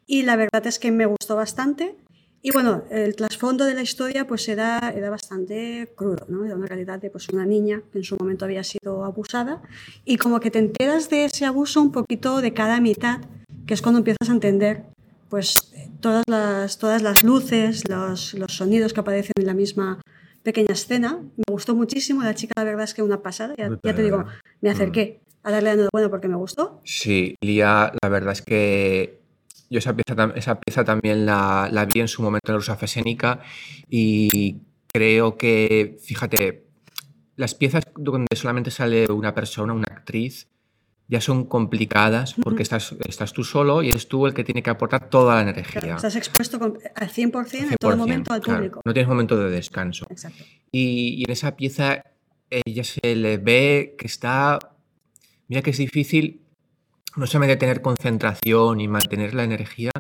y 0.08 0.24
la 0.24 0.38
verdad 0.38 0.66
es 0.66 0.80
que 0.80 0.92
me 0.92 1.06
gustó 1.06 1.36
bastante. 1.36 1.96
Y 2.44 2.52
bueno, 2.52 2.84
el 2.90 3.16
trasfondo 3.16 3.66
de 3.66 3.76
la 3.76 3.84
historia 3.84 4.26
pues 4.26 4.48
era, 4.50 4.94
era 4.96 5.10
bastante 5.12 5.92
crudo, 5.96 6.26
¿no? 6.28 6.44
Era 6.44 6.56
una 6.56 6.66
realidad 6.66 7.00
de 7.00 7.12
pues, 7.12 7.30
una 7.30 7.46
niña 7.46 7.84
que 7.92 8.00
en 8.00 8.04
su 8.04 8.16
momento 8.18 8.46
había 8.46 8.64
sido 8.64 9.06
abusada 9.06 9.62
y 10.06 10.18
como 10.18 10.40
que 10.40 10.50
te 10.50 10.58
enteras 10.58 11.10
de 11.10 11.26
ese 11.26 11.46
abuso 11.46 11.82
un 11.82 11.92
poquito 11.92 12.42
de 12.42 12.54
cada 12.54 12.80
mitad, 12.82 13.20
que 13.68 13.76
es 13.76 13.82
cuando 13.82 14.00
empiezas 14.00 14.30
a 14.30 14.34
entender 14.34 14.86
pues 15.30 15.72
todas 16.02 16.24
las, 16.28 16.80
todas 16.80 17.04
las 17.04 17.24
luces, 17.24 17.88
los, 17.88 18.34
los 18.34 18.54
sonidos 18.54 18.94
que 18.94 19.00
aparecen 19.00 19.34
en 19.38 19.46
la 19.46 19.54
misma 19.54 20.02
pequeña 20.44 20.74
escena. 20.74 21.20
Me 21.38 21.44
gustó 21.52 21.76
muchísimo, 21.76 22.24
la 22.24 22.34
chica 22.34 22.54
la 22.58 22.64
verdad 22.64 22.84
es 22.84 22.94
que 22.96 23.04
una 23.04 23.22
pasada, 23.22 23.54
ya, 23.58 23.70
ya 23.84 23.96
te 23.96 24.02
digo, 24.02 24.26
me 24.62 24.72
acerqué 24.72 25.22
a 25.44 25.52
darle 25.52 25.70
la 25.70 25.74
enhorabuena 25.74 26.10
porque 26.10 26.28
me 26.28 26.36
gustó. 26.36 26.82
Sí, 26.84 27.36
Lía, 27.42 27.94
la 28.02 28.10
verdad 28.10 28.34
es 28.34 28.42
que 28.42 29.21
yo 29.72 29.80
esa 29.80 29.96
pieza, 29.96 30.34
esa 30.36 30.60
pieza 30.60 30.84
también 30.84 31.26
la, 31.26 31.70
la 31.72 31.86
vi 31.86 32.02
en 32.02 32.08
su 32.10 32.22
momento 32.22 32.52
en 32.52 32.58
Rusa 32.58 32.76
Fesénica 32.76 33.40
y 33.90 34.58
creo 34.92 35.38
que, 35.38 35.98
fíjate, 36.04 36.66
las 37.38 37.56
piezas 37.56 37.84
donde 37.96 38.28
solamente 38.36 38.70
sale 38.70 39.10
una 39.10 39.34
persona, 39.34 39.72
una 39.74 39.88
actriz, 39.90 40.50
ya 41.08 41.22
son 41.22 41.46
complicadas 41.46 42.36
porque 42.42 42.64
estás, 42.64 42.96
estás 43.08 43.32
tú 43.32 43.44
solo 43.46 43.82
y 43.82 43.90
eres 43.90 44.08
tú 44.10 44.28
el 44.28 44.34
que 44.34 44.44
tiene 44.44 44.62
que 44.62 44.70
aportar 44.70 45.10
toda 45.10 45.36
la 45.42 45.50
energía. 45.50 45.82
Claro, 45.82 45.96
estás 45.96 46.16
expuesto 46.18 46.60
con- 46.60 46.78
al 46.96 47.10
100% 47.10 47.72
en 47.72 47.76
todo 47.80 47.92
100%, 47.94 47.98
momento 47.98 48.34
al 48.34 48.42
claro, 48.42 48.60
público. 48.60 48.82
No 48.86 48.94
tienes 48.94 49.08
momento 49.10 49.38
de 49.38 49.50
descanso. 49.50 50.06
Exacto. 50.10 50.44
Y, 50.72 51.16
y 51.18 51.24
en 51.24 51.32
esa 51.32 51.56
pieza 51.56 52.04
ella 52.50 52.84
se 52.84 53.16
le 53.16 53.38
ve 53.38 53.96
que 53.98 54.08
está. 54.08 54.60
Mira 55.48 55.62
que 55.62 55.72
es 55.72 55.78
difícil 55.78 56.42
no 57.18 57.28
solamente 57.28 57.58
tener 57.58 57.82
concentración 57.82 58.80
y 58.82 58.88
mantener 58.88 59.34
la 59.34 59.44
energía, 59.44 59.92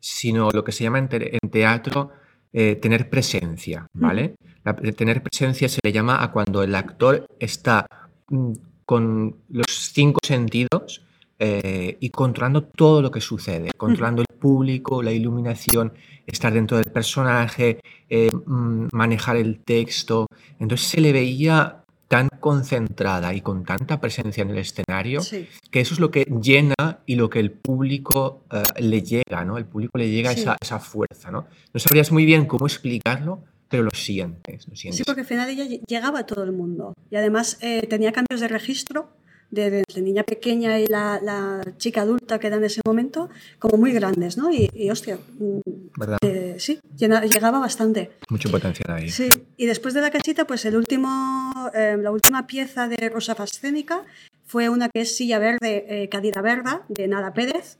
sino 0.00 0.50
lo 0.50 0.64
que 0.64 0.72
se 0.72 0.84
llama 0.84 0.98
en, 0.98 1.08
te- 1.08 1.36
en 1.42 1.50
teatro 1.50 2.10
eh, 2.52 2.76
tener 2.76 3.08
presencia, 3.10 3.86
¿vale? 3.92 4.36
La- 4.64 4.74
tener 4.74 5.22
presencia 5.22 5.68
se 5.68 5.80
le 5.82 5.92
llama 5.92 6.22
a 6.22 6.30
cuando 6.32 6.62
el 6.62 6.74
actor 6.74 7.26
está 7.38 7.86
mm, 8.28 8.52
con 8.84 9.36
los 9.48 9.66
cinco 9.92 10.20
sentidos 10.24 11.02
eh, 11.38 11.96
y 12.00 12.10
controlando 12.10 12.62
todo 12.64 13.02
lo 13.02 13.10
que 13.10 13.20
sucede, 13.20 13.70
controlando 13.76 14.22
el 14.22 14.38
público, 14.38 15.02
la 15.02 15.12
iluminación, 15.12 15.92
estar 16.26 16.52
dentro 16.52 16.76
del 16.78 16.90
personaje, 16.92 17.80
eh, 18.08 18.30
mm, 18.46 18.88
manejar 18.92 19.36
el 19.36 19.58
texto. 19.60 20.26
Entonces 20.58 20.86
se 20.88 21.00
le 21.00 21.12
veía 21.12 21.84
tan 22.08 22.28
concentrada 22.40 23.34
y 23.34 23.40
con 23.40 23.64
tanta 23.64 24.00
presencia 24.00 24.42
en 24.42 24.50
el 24.50 24.58
escenario 24.58 25.20
Sí. 25.22 25.48
que 25.70 25.80
eso 25.80 25.94
es 25.94 26.00
lo 26.00 26.10
que 26.10 26.24
llena 26.40 26.74
y 27.04 27.16
lo 27.16 27.28
que 27.30 27.40
el 27.40 27.50
público 27.50 28.44
eh, 28.52 28.62
le 28.80 29.02
llega, 29.02 29.44
¿no? 29.44 29.58
El 29.58 29.64
público 29.66 29.98
le 29.98 30.08
llega 30.10 30.32
Sí. 30.32 30.40
esa, 30.40 30.56
esa 30.60 30.78
fuerza, 30.78 31.30
¿no? 31.30 31.46
No 31.74 31.80
sabrías 31.80 32.12
muy 32.12 32.24
bien 32.24 32.46
cómo 32.46 32.66
explicarlo, 32.66 33.42
pero 33.68 33.82
lo 33.82 33.90
sientes, 33.92 34.68
lo 34.68 34.76
sientes. 34.76 34.98
Sí, 34.98 35.02
porque 35.04 35.22
al 35.22 35.26
final 35.26 35.48
ella 35.50 35.64
lle- 35.64 35.80
llegaba 35.88 36.20
a 36.20 36.26
todo 36.26 36.44
el 36.44 36.52
mundo. 36.52 36.92
Y 37.10 37.16
además 37.16 37.58
eh, 37.60 37.86
tenía 37.88 38.12
cambios 38.12 38.40
de 38.40 38.48
registro 38.48 39.10
de, 39.50 39.70
de- 39.70 39.84
de 39.94 40.02
niña 40.02 40.22
pequeña 40.24 40.78
y 40.78 40.86
la, 40.86 41.20
la 41.22 41.60
chica 41.78 42.02
adulta 42.02 42.38
que 42.38 42.48
era 42.48 42.56
en 42.56 42.64
ese 42.64 42.80
momento, 42.84 43.28
como 43.58 43.76
muy 43.78 43.92
grandes, 43.92 44.36
¿no? 44.36 44.52
Y, 44.52 44.68
y, 44.74 44.90
hostia, 44.90 45.18
mm, 45.38 45.60
¿Verdad? 45.98 46.18
eh, 46.22 46.56
sí, 46.58 46.78
llegaba 46.98 47.58
bastante. 47.58 48.10
Mucho 48.28 48.50
potencial 48.50 48.90
ahí. 48.96 49.08
Sí, 49.08 49.28
y 49.56 49.66
después 49.66 49.94
de 49.94 50.00
la 50.00 50.10
casita, 50.10 50.46
pues 50.46 50.64
el 50.64 50.76
último, 50.76 51.52
eh, 51.74 51.96
la 52.00 52.10
última 52.10 52.46
pieza 52.46 52.88
de 52.88 53.08
Rosa 53.08 53.34
Fascénica 53.34 54.02
fue 54.44 54.68
una 54.68 54.88
que 54.88 55.02
es 55.02 55.16
Silla 55.16 55.38
Verde, 55.38 55.84
eh, 55.88 56.08
Cadira 56.08 56.42
Verda, 56.42 56.82
de 56.88 57.08
Nada 57.08 57.32
Pérez. 57.32 57.78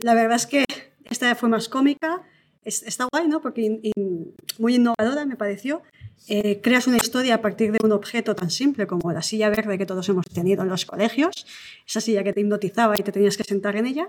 La 0.00 0.14
verdad 0.14 0.36
es 0.36 0.46
que 0.46 0.64
esta 1.04 1.34
fue 1.34 1.48
más 1.48 1.68
cómica, 1.68 2.22
es- 2.66 2.82
está 2.82 3.06
guay, 3.10 3.28
¿no? 3.28 3.40
Porque 3.40 3.80
muy 4.58 4.74
innovadora 4.74 5.24
me 5.24 5.36
pareció. 5.36 5.82
Eh, 6.28 6.60
creas 6.62 6.86
una 6.86 6.96
historia 6.96 7.36
a 7.36 7.40
partir 7.42 7.70
de 7.72 7.78
un 7.84 7.92
objeto 7.92 8.34
tan 8.34 8.50
simple 8.50 8.86
como 8.86 9.12
la 9.12 9.22
silla 9.22 9.48
verde 9.50 9.78
que 9.78 9.86
todos 9.86 10.08
hemos 10.08 10.24
tenido 10.26 10.62
en 10.62 10.68
los 10.68 10.84
colegios, 10.84 11.46
esa 11.86 12.00
silla 12.00 12.24
que 12.24 12.32
te 12.32 12.40
hipnotizaba 12.40 12.94
y 12.98 13.02
te 13.02 13.12
tenías 13.12 13.36
que 13.36 13.44
sentar 13.44 13.76
en 13.76 13.86
ella, 13.86 14.08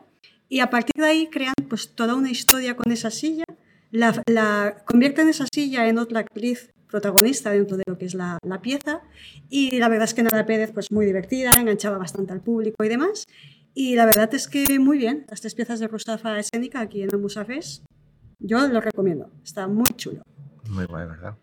y 0.50 0.60
a 0.62 0.70
partir 0.70 0.94
de 1.04 1.06
ahí 1.06 1.28
crean 1.28 1.54
pues 1.70 1.94
toda 1.94 2.16
una 2.16 2.32
historia 2.32 2.76
con 2.76 2.92
esa 2.92 3.12
silla, 3.12 3.44
la, 3.92 4.22
la 4.26 4.84
convierten 4.86 5.28
esa 5.30 5.46
silla 5.54 5.88
en 5.88 5.98
otra 6.00 6.22
actriz 6.22 6.72
protagonista 6.90 7.52
dentro 7.52 7.76
de 7.78 7.84
lo 7.86 7.98
que 7.98 8.06
es 8.06 8.14
la, 8.16 8.40
la 8.44 8.62
pieza, 8.62 9.02
y 9.50 9.78
la 9.78 9.90
verdad 9.90 10.06
es 10.06 10.14
que 10.14 10.24
Nada 10.24 10.46
Pérez 10.46 10.72
pues 10.74 10.92
muy 10.92 11.06
divertida, 11.06 11.52
enganchaba 11.60 11.98
bastante 11.98 12.32
al 12.34 12.42
público 12.42 12.84
y 12.84 12.88
demás, 12.90 13.26
y 13.76 13.96
la 13.96 14.06
verdad 14.06 14.34
es 14.34 14.48
que 14.48 14.66
muy 14.80 14.98
bien, 14.98 15.26
las 15.30 15.42
tres 15.42 15.54
piezas 15.54 15.80
de 15.82 15.90
Mustafa 15.90 16.40
Escénica 16.40 16.80
aquí 16.80 17.04
en 17.04 17.14
Amusafes, 17.14 17.84
yo 18.40 18.68
lo 18.68 18.82
recomiendo, 18.82 19.30
está 19.44 19.68
muy 19.68 19.90
chulo. 19.96 20.22
Muy 20.70 20.86
guay, 20.86 21.08
¿verdad? 21.08 21.36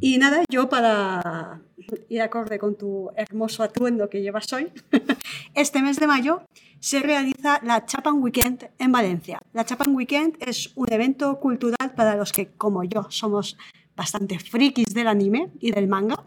Y 0.00 0.18
nada, 0.18 0.42
yo 0.50 0.68
para 0.68 1.60
ir 2.08 2.20
acorde 2.20 2.58
con 2.58 2.76
tu 2.76 3.10
hermoso 3.16 3.62
atuendo 3.62 4.08
que 4.10 4.20
llevas 4.20 4.52
hoy, 4.52 4.70
este 5.54 5.82
mes 5.82 5.98
de 5.98 6.06
mayo 6.06 6.42
se 6.80 7.00
realiza 7.00 7.60
la 7.62 7.86
Chapan 7.86 8.22
Weekend 8.22 8.70
en 8.78 8.92
Valencia. 8.92 9.40
La 9.52 9.64
Chapan 9.64 9.94
Weekend 9.94 10.36
es 10.40 10.72
un 10.76 10.92
evento 10.92 11.40
cultural 11.40 11.94
para 11.96 12.14
los 12.16 12.32
que, 12.32 12.48
como 12.48 12.84
yo, 12.84 13.06
somos 13.10 13.56
bastante 13.96 14.38
frikis 14.38 14.92
del 14.94 15.08
anime 15.08 15.50
y 15.60 15.70
del 15.70 15.88
manga. 15.88 16.22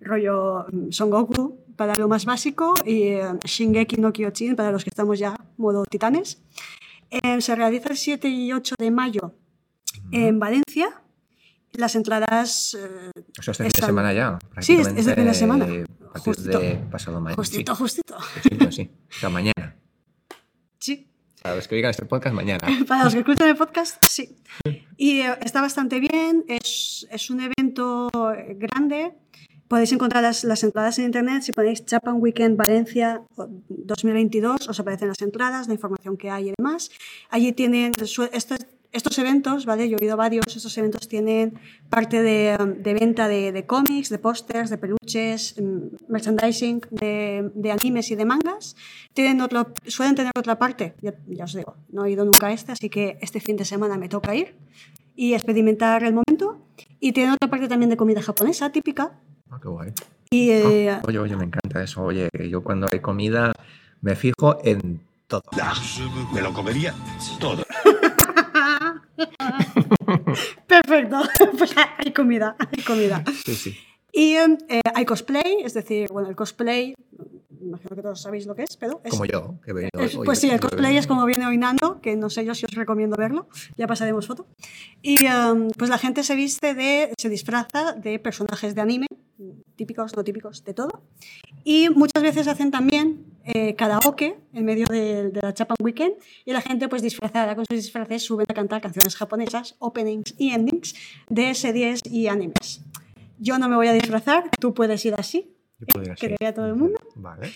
Rollo 0.00 0.66
mm, 0.70 0.90
Son 0.90 1.08
Goku 1.08 1.58
para 1.76 1.94
lo 1.94 2.08
más 2.08 2.24
básico 2.24 2.74
y 2.84 3.02
eh, 3.04 3.24
Shingeki 3.44 3.96
no 3.96 4.12
Kyojin 4.12 4.56
para 4.56 4.70
los 4.70 4.84
que 4.84 4.90
estamos 4.90 5.18
ya 5.18 5.36
modo 5.56 5.84
titanes. 5.84 6.42
Eh, 7.10 7.40
se 7.40 7.54
realiza 7.54 7.88
el 7.90 7.96
7 7.96 8.28
y 8.28 8.52
8 8.52 8.74
de 8.78 8.90
mayo 8.90 9.34
en 10.12 10.38
Valencia 10.38 10.88
Las 11.72 11.94
entradas... 11.94 12.74
eh, 12.78 13.10
O 13.38 13.42
sea, 13.42 13.52
este 13.52 13.64
fin 13.64 13.72
de 13.80 13.86
semana 13.86 14.12
ya. 14.12 14.38
Sí, 14.60 14.74
es- 14.74 14.88
es 14.88 15.06
de 15.06 15.14
fin 15.14 15.24
de 15.26 15.34
semana. 15.34 15.66
A 16.14 16.18
Justito. 16.18 16.58
de 16.58 16.76
pasado 16.90 17.20
mañana. 17.20 17.36
justito, 17.36 17.74
justito. 17.76 18.16
Sí, 18.20 18.40
justito, 18.42 18.72
sí. 18.72 18.90
O 19.10 19.12
sea, 19.20 19.28
mañana. 19.28 19.76
Sí. 20.78 21.08
Para 21.42 21.56
los 21.56 21.68
que 21.68 21.74
oigan 21.76 21.90
este 21.90 22.06
podcast, 22.06 22.34
mañana. 22.34 22.66
Para 22.88 23.04
los 23.04 23.12
que 23.12 23.20
escuchan 23.20 23.48
el 23.48 23.56
podcast, 23.56 24.02
sí. 24.08 24.36
Y 24.96 25.20
eh, 25.20 25.36
está 25.42 25.60
bastante 25.60 26.00
bien, 26.00 26.44
es, 26.48 27.06
es 27.10 27.30
un 27.30 27.40
evento 27.40 28.08
eh, 28.34 28.56
grande. 28.58 29.12
Podéis 29.68 29.92
encontrar 29.92 30.22
las, 30.22 30.44
las 30.44 30.62
entradas 30.62 30.98
en 30.98 31.06
internet. 31.06 31.42
Si 31.42 31.52
ponéis 31.52 31.82
Japan 31.86 32.16
Weekend 32.20 32.56
Valencia 32.56 33.22
2022, 33.68 34.68
os 34.68 34.80
aparecen 34.80 35.08
las 35.08 35.20
entradas, 35.22 35.66
la 35.66 35.74
información 35.74 36.16
que 36.16 36.30
hay 36.30 36.48
y 36.48 36.52
demás. 36.56 36.90
Allí 37.30 37.52
tienen 37.52 37.92
estos, 38.00 38.30
estos 38.92 39.18
eventos, 39.18 39.66
¿vale? 39.66 39.88
Yo 39.88 39.96
he 39.96 40.02
oído 40.02 40.16
varios. 40.16 40.44
Estos 40.54 40.76
eventos 40.78 41.08
tienen 41.08 41.58
parte 41.90 42.22
de, 42.22 42.56
de 42.78 42.94
venta 42.94 43.28
de, 43.28 43.52
de 43.52 43.66
cómics, 43.66 44.08
de 44.08 44.18
pósters, 44.18 44.70
de 44.70 44.78
peluches, 44.78 45.56
mm, 45.60 46.10
merchandising 46.12 46.80
de, 46.90 47.50
de 47.54 47.72
animes 47.72 48.10
y 48.10 48.16
de 48.16 48.24
mangas. 48.24 48.76
Tienen 49.14 49.40
otro, 49.40 49.72
suelen 49.86 50.14
tener 50.14 50.32
otra 50.36 50.58
parte, 50.58 50.94
ya, 51.02 51.14
ya 51.26 51.44
os 51.44 51.54
digo, 51.54 51.76
no 51.90 52.04
he 52.04 52.10
ido 52.10 52.24
nunca 52.24 52.48
a 52.48 52.52
este, 52.52 52.72
así 52.72 52.88
que 52.88 53.18
este 53.20 53.40
fin 53.40 53.56
de 53.56 53.64
semana 53.64 53.98
me 53.98 54.08
toca 54.08 54.34
ir 54.34 54.56
y 55.14 55.34
experimentar 55.34 56.02
el 56.04 56.14
momento. 56.14 56.62
Y 57.00 57.12
tienen 57.12 57.32
otra 57.32 57.50
parte 57.50 57.68
también 57.68 57.90
de 57.90 57.96
comida 57.96 58.22
japonesa 58.22 58.70
típica. 58.70 59.20
Ah, 59.50 59.58
qué 59.60 59.68
guay. 59.68 59.92
Y 60.30 60.50
eh, 60.50 60.98
Oye, 61.06 61.18
oye, 61.18 61.36
me 61.36 61.44
encanta 61.44 61.82
eso. 61.82 62.02
Oye, 62.02 62.28
yo 62.50 62.62
cuando 62.62 62.88
hay 62.92 63.00
comida 63.00 63.52
me 64.02 64.16
fijo 64.16 64.58
en 64.64 65.00
todo. 65.28 65.42
Me 66.32 66.40
lo 66.40 66.52
comería 66.52 66.94
todo. 67.40 67.62
Perfecto, 70.66 71.20
pues 71.58 71.74
hay 71.98 72.12
comida, 72.12 72.56
hay 72.76 72.82
comida. 72.82 73.24
Sí, 73.44 73.54
sí. 73.54 73.76
Y 74.12 74.34
eh, 74.34 74.80
hay 74.94 75.04
cosplay, 75.04 75.58
es 75.62 75.74
decir, 75.74 76.08
bueno, 76.10 76.28
el 76.28 76.36
cosplay, 76.36 76.94
imagino 77.60 77.96
que 77.96 78.02
todos 78.02 78.22
sabéis 78.22 78.46
lo 78.46 78.54
que 78.54 78.62
es, 78.62 78.76
pero 78.78 79.00
es, 79.04 79.10
Como 79.10 79.26
yo, 79.26 79.56
que 79.62 79.72
he 79.72 79.74
venido 79.74 80.00
es- 80.00 80.16
hoy- 80.16 80.24
pues 80.24 80.38
sí, 80.40 80.46
el 80.48 80.54
hoy- 80.54 80.60
cosplay 80.60 80.96
es 80.96 81.06
como 81.06 81.24
viene 81.26 81.46
hoy 81.46 81.58
Nando, 81.58 82.00
que 82.00 82.16
no 82.16 82.30
sé 82.30 82.44
yo 82.44 82.54
si 82.54 82.64
os 82.64 82.70
recomiendo 82.72 83.16
verlo, 83.16 83.48
ya 83.76 83.86
pasaremos 83.86 84.26
foto. 84.26 84.46
Y 85.02 85.26
eh, 85.26 85.68
pues 85.76 85.90
la 85.90 85.98
gente 85.98 86.22
se 86.22 86.34
viste 86.34 86.74
de, 86.74 87.12
se 87.18 87.28
disfraza 87.28 87.92
de 87.92 88.18
personajes 88.18 88.74
de 88.74 88.80
anime, 88.80 89.06
típicos, 89.76 90.16
no 90.16 90.24
típicos, 90.24 90.64
de 90.64 90.74
todo. 90.74 91.02
Y 91.64 91.88
muchas 91.90 92.22
veces 92.22 92.48
hacen 92.48 92.70
también 92.70 93.24
eh, 93.44 93.74
karaoke 93.74 94.36
en 94.52 94.64
medio 94.64 94.86
de, 94.86 95.30
de 95.30 95.40
la 95.42 95.54
Japan 95.56 95.76
Weekend 95.80 96.14
y 96.44 96.52
la 96.52 96.60
gente 96.60 96.88
pues 96.88 97.02
disfrazada 97.02 97.54
con 97.54 97.64
sus 97.66 97.76
disfraces 97.76 98.22
suben 98.22 98.46
a 98.48 98.54
cantar 98.54 98.80
canciones 98.80 99.14
japonesas, 99.16 99.76
openings 99.78 100.34
y 100.38 100.50
endings 100.50 100.94
de 101.28 101.54
series 101.54 102.00
y 102.04 102.26
animes. 102.26 102.82
Yo 103.38 103.58
no 103.58 103.68
me 103.68 103.76
voy 103.76 103.88
a 103.88 103.92
disfrazar, 103.92 104.50
tú 104.58 104.72
puedes 104.72 105.04
ir 105.04 105.14
así. 105.14 105.54
Yo 105.80 106.02
ir 106.02 106.12
así. 106.12 106.26
que 106.26 106.36
vea 106.40 106.54
todo 106.54 106.66
el 106.66 106.74
mundo. 106.74 106.98
Vale. 107.14 107.52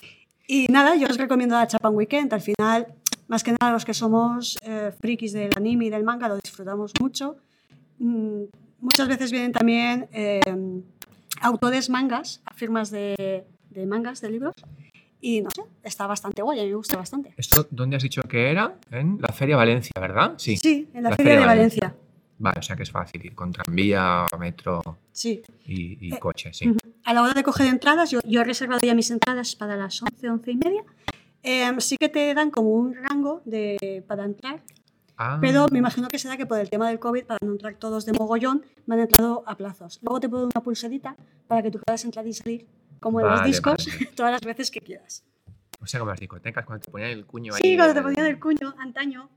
Y 0.47 0.67
nada, 0.67 0.97
yo 0.97 1.07
os 1.09 1.17
recomiendo 1.17 1.55
la 1.55 1.69
Japan 1.71 1.95
Weekend. 1.95 2.35
Al 2.35 2.41
final, 2.41 2.89
más 3.29 3.43
que 3.43 3.53
nada 3.53 3.73
los 3.73 3.85
que 3.85 3.95
somos 3.95 4.59
eh, 4.63 4.93
frikis 5.01 5.33
del 5.33 5.51
anime 5.57 5.87
y 5.87 5.91
del 5.91 6.05
manga, 6.05 6.29
lo 6.29 6.37
disfrutamos 6.37 6.93
mucho. 7.01 7.37
Mm, 7.99 8.45
muchas 8.81 9.09
veces 9.09 9.31
vienen 9.31 9.53
también 9.53 10.09
eh, 10.13 10.41
autores 11.41 11.91
mangas, 11.91 12.43
firmas 12.55 12.91
de, 12.91 13.45
de 13.71 13.87
mangas, 13.87 14.21
de 14.21 14.31
libros. 14.31 14.55
Y 15.23 15.43
no 15.43 15.51
sé, 15.51 15.63
está 15.83 16.07
bastante 16.07 16.41
guay, 16.41 16.61
a 16.61 16.63
mí 16.63 16.71
me 16.71 16.77
gusta 16.77 16.97
bastante. 16.97 17.35
¿Esto 17.37 17.67
dónde 17.71 17.97
has 17.97 18.03
dicho 18.03 18.23
que 18.23 18.51
era? 18.51 18.77
En 18.91 19.19
la 19.21 19.29
Feria 19.29 19.57
Valencia, 19.57 19.93
¿verdad? 20.01 20.35
Sí. 20.39 20.57
Sí, 20.57 20.89
en 20.95 21.03
la, 21.03 21.15
Feria, 21.15 21.41
de 21.41 21.47
Valencia. 21.47 21.95
Vale, 22.39 22.59
o 22.59 22.63
sea 22.63 22.75
que 22.75 22.85
es 22.85 22.91
fácil 22.91 23.27
ir 23.27 23.35
con 23.35 23.53
tranvía, 23.53 24.25
metro 24.39 24.81
Sí. 25.13 25.43
y, 25.67 26.07
y 26.09 26.15
Eh, 26.15 26.19
coche, 26.19 26.55
sí. 26.55 26.75
A 27.05 27.13
la 27.13 27.23
hora 27.23 27.35
de 27.35 27.43
coger 27.43 27.67
entradas, 27.67 28.11
yo, 28.11 28.21
yo 28.25 28.41
he 28.41 28.45
reservado 28.45 28.81
ya 28.83 28.95
mis 28.95 29.11
entradas 29.11 29.55
para 29.57 29.77
las 29.77 30.03
11, 30.03 30.31
11 30.31 30.51
y 30.53 30.57
media. 30.57 30.85
Eh, 31.43 31.71
sí 31.81 31.97
que 31.99 32.09
te 32.09 32.33
dan 32.33 32.51
como 32.51 32.71
un 32.71 32.95
rango 32.95 33.43
de, 33.45 34.03
para 34.09 34.25
entrar, 34.25 34.63
Ah, 35.23 35.37
pero 35.39 35.67
me 35.71 35.79
imagino 35.81 36.09
que 36.09 36.19
será 36.19 36.39
que 36.39 36.47
por 36.47 36.59
el 36.59 36.71
tema 36.71 36.89
del 36.89 36.99
COVID, 36.99 37.25
para 37.27 37.39
no 37.45 37.53
entrar 37.53 37.75
todos 37.75 38.07
de 38.07 38.13
mogollón, 38.15 38.65
me 38.87 38.95
han 38.95 39.01
entrado 39.03 39.45
a 39.47 39.55
plazos. 39.55 39.99
Luego 40.03 40.19
te 40.19 40.31
puedo 40.31 40.45
dar 40.47 40.53
una 40.57 40.63
pulserita 40.65 41.15
para 41.47 41.63
que 41.63 41.71
tú 41.71 41.79
puedas 41.79 42.03
entrar 42.07 42.27
y 42.27 42.33
salir, 42.33 42.67
como 43.01 43.21
en 43.21 43.27
los 43.27 43.41
Vale, 43.41 43.47
discos, 43.49 43.87
vale. 43.87 44.07
todas 44.17 44.33
las 44.33 44.41
veces 44.41 44.71
que 44.71 44.81
quieras. 44.81 45.23
O 45.83 45.87
sea, 45.87 46.01
como 46.01 46.11
las 46.13 46.21
discotecas, 46.21 46.65
cuando 46.65 46.83
te 46.85 46.91
ponían 46.91 47.11
el 47.11 47.27
cuño 47.27 47.53
ahí. 47.55 47.61
Sí, 47.63 47.77
cuando 47.77 47.93
te 47.95 48.01
ponían 48.03 48.27
el 48.27 48.41
cuño, 48.41 48.75
antaño. 48.79 49.29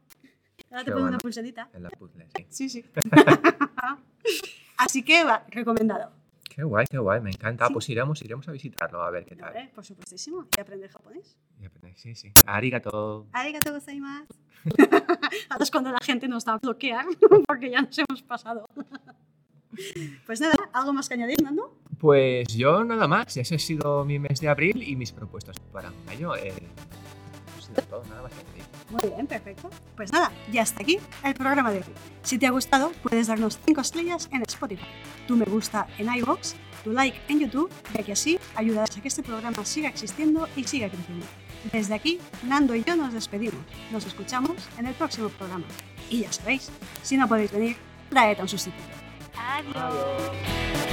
Ahora 0.72 0.80
te 0.80 0.86
Qué 0.86 0.92
pongo 0.92 1.02
una 1.04 1.10
bueno. 1.12 1.18
pulserita. 1.20 1.70
En 1.74 1.84
la 1.84 1.90
puzzle, 1.90 2.28
sí. 2.34 2.46
Sí, 2.50 2.70
sí. 2.70 2.86
Así 4.78 5.04
que 5.04 5.24
va, 5.26 5.46
recomendado. 5.50 6.12
Qué 6.50 6.64
guay, 6.64 6.86
qué 6.90 6.98
guay, 6.98 7.20
me 7.20 7.32
encanta. 7.32 7.68
Sí. 7.68 7.74
pues 7.74 7.90
iremos, 7.90 8.22
iremos 8.22 8.48
a 8.48 8.52
visitarlo, 8.52 9.02
a 9.02 9.10
ver 9.12 9.26
qué 9.26 9.36
tal. 9.36 9.70
Por 9.74 9.84
supuestísimo. 9.84 10.48
Y 10.56 10.62
aprender 10.62 10.90
japonés. 10.92 11.36
Y 11.60 11.66
aprender- 11.66 11.96
Sí, 11.98 12.16
sí. 12.16 12.32
Arigato. 12.46 13.28
Arigato 13.34 13.74
gozaimasu. 13.74 14.34
Ahora 15.50 15.64
es 15.64 15.72
cuando 15.72 15.92
la 15.92 16.00
gente 16.04 16.28
nos 16.28 16.46
da 16.46 16.54
a 16.54 16.58
bloquear, 16.58 17.06
porque 17.48 17.70
ya 17.70 17.82
nos 17.82 17.98
hemos 17.98 18.22
pasado. 18.24 18.66
Pues 20.28 20.40
nada, 20.40 20.54
¿algo 20.72 20.94
más 20.94 21.10
que 21.10 21.16
añadir, 21.16 21.42
Nando? 21.42 21.80
Pues 21.98 22.50
yo 22.50 22.84
nada 22.84 23.08
más, 23.08 23.36
ese 23.38 23.56
ha 23.56 23.58
sido 23.58 24.06
mi 24.06 24.20
mes 24.20 24.40
de 24.40 24.48
abril 24.48 24.84
y 24.88 24.96
mis 24.96 25.12
propuestas 25.12 25.60
para 25.60 25.92
mayo. 26.06 26.36
Eh, 26.36 26.54
pues 27.56 27.88
todo, 27.90 28.04
nada 28.08 28.22
más 28.22 28.32
que 28.34 28.42
añadir. 28.42 28.64
Muy 28.92 29.16
bien, 29.16 29.26
perfecto. 29.26 29.72
Pues 29.96 30.14
nada, 30.14 30.32
ya 30.52 30.62
está 30.62 30.84
aquí 30.84 31.00
el 31.24 31.34
programa 31.34 31.72
de 31.72 31.80
hoy. 31.80 31.86
Si 32.22 32.38
te 32.38 32.46
ha 32.46 32.52
gustado, 32.52 32.92
puedes 33.02 33.26
darnos 33.26 33.58
5 33.66 33.82
estrellas 33.82 34.30
en 34.32 34.44
Spotify, 34.44 34.86
tu 35.28 35.36
me 35.36 35.46
gusta 35.46 35.88
en 35.98 36.14
iVoox, 36.14 36.54
tu 36.84 36.92
like 36.92 37.20
en 37.28 37.40
YouTube, 37.40 37.72
ya 37.96 38.04
que 38.04 38.12
así 38.12 38.38
ayudarás 38.54 38.96
a 38.96 39.02
que 39.02 39.08
este 39.08 39.24
programa 39.24 39.66
siga 39.66 39.90
existiendo 39.90 40.48
y 40.56 40.66
siga 40.66 40.88
creciendo. 40.90 41.26
Desde 41.72 41.94
aquí, 41.94 42.20
Nando 42.44 42.76
y 42.76 42.84
yo 42.84 42.96
nos 42.96 43.14
despedimos. 43.14 43.66
Nos 43.92 44.06
escuchamos 44.06 44.58
en 44.78 44.88
el 44.88 44.94
próximo 44.94 45.30
programa. 45.30 45.66
Y 46.10 46.22
ya 46.22 46.32
sabéis, 46.32 46.70
si 47.02 47.18
no 47.18 47.28
podéis 47.28 47.52
venir, 47.52 47.78
traed 48.10 48.40
a 48.40 48.42
un 48.44 48.50
sustituto. 48.50 48.84
Adiós. 49.36 50.93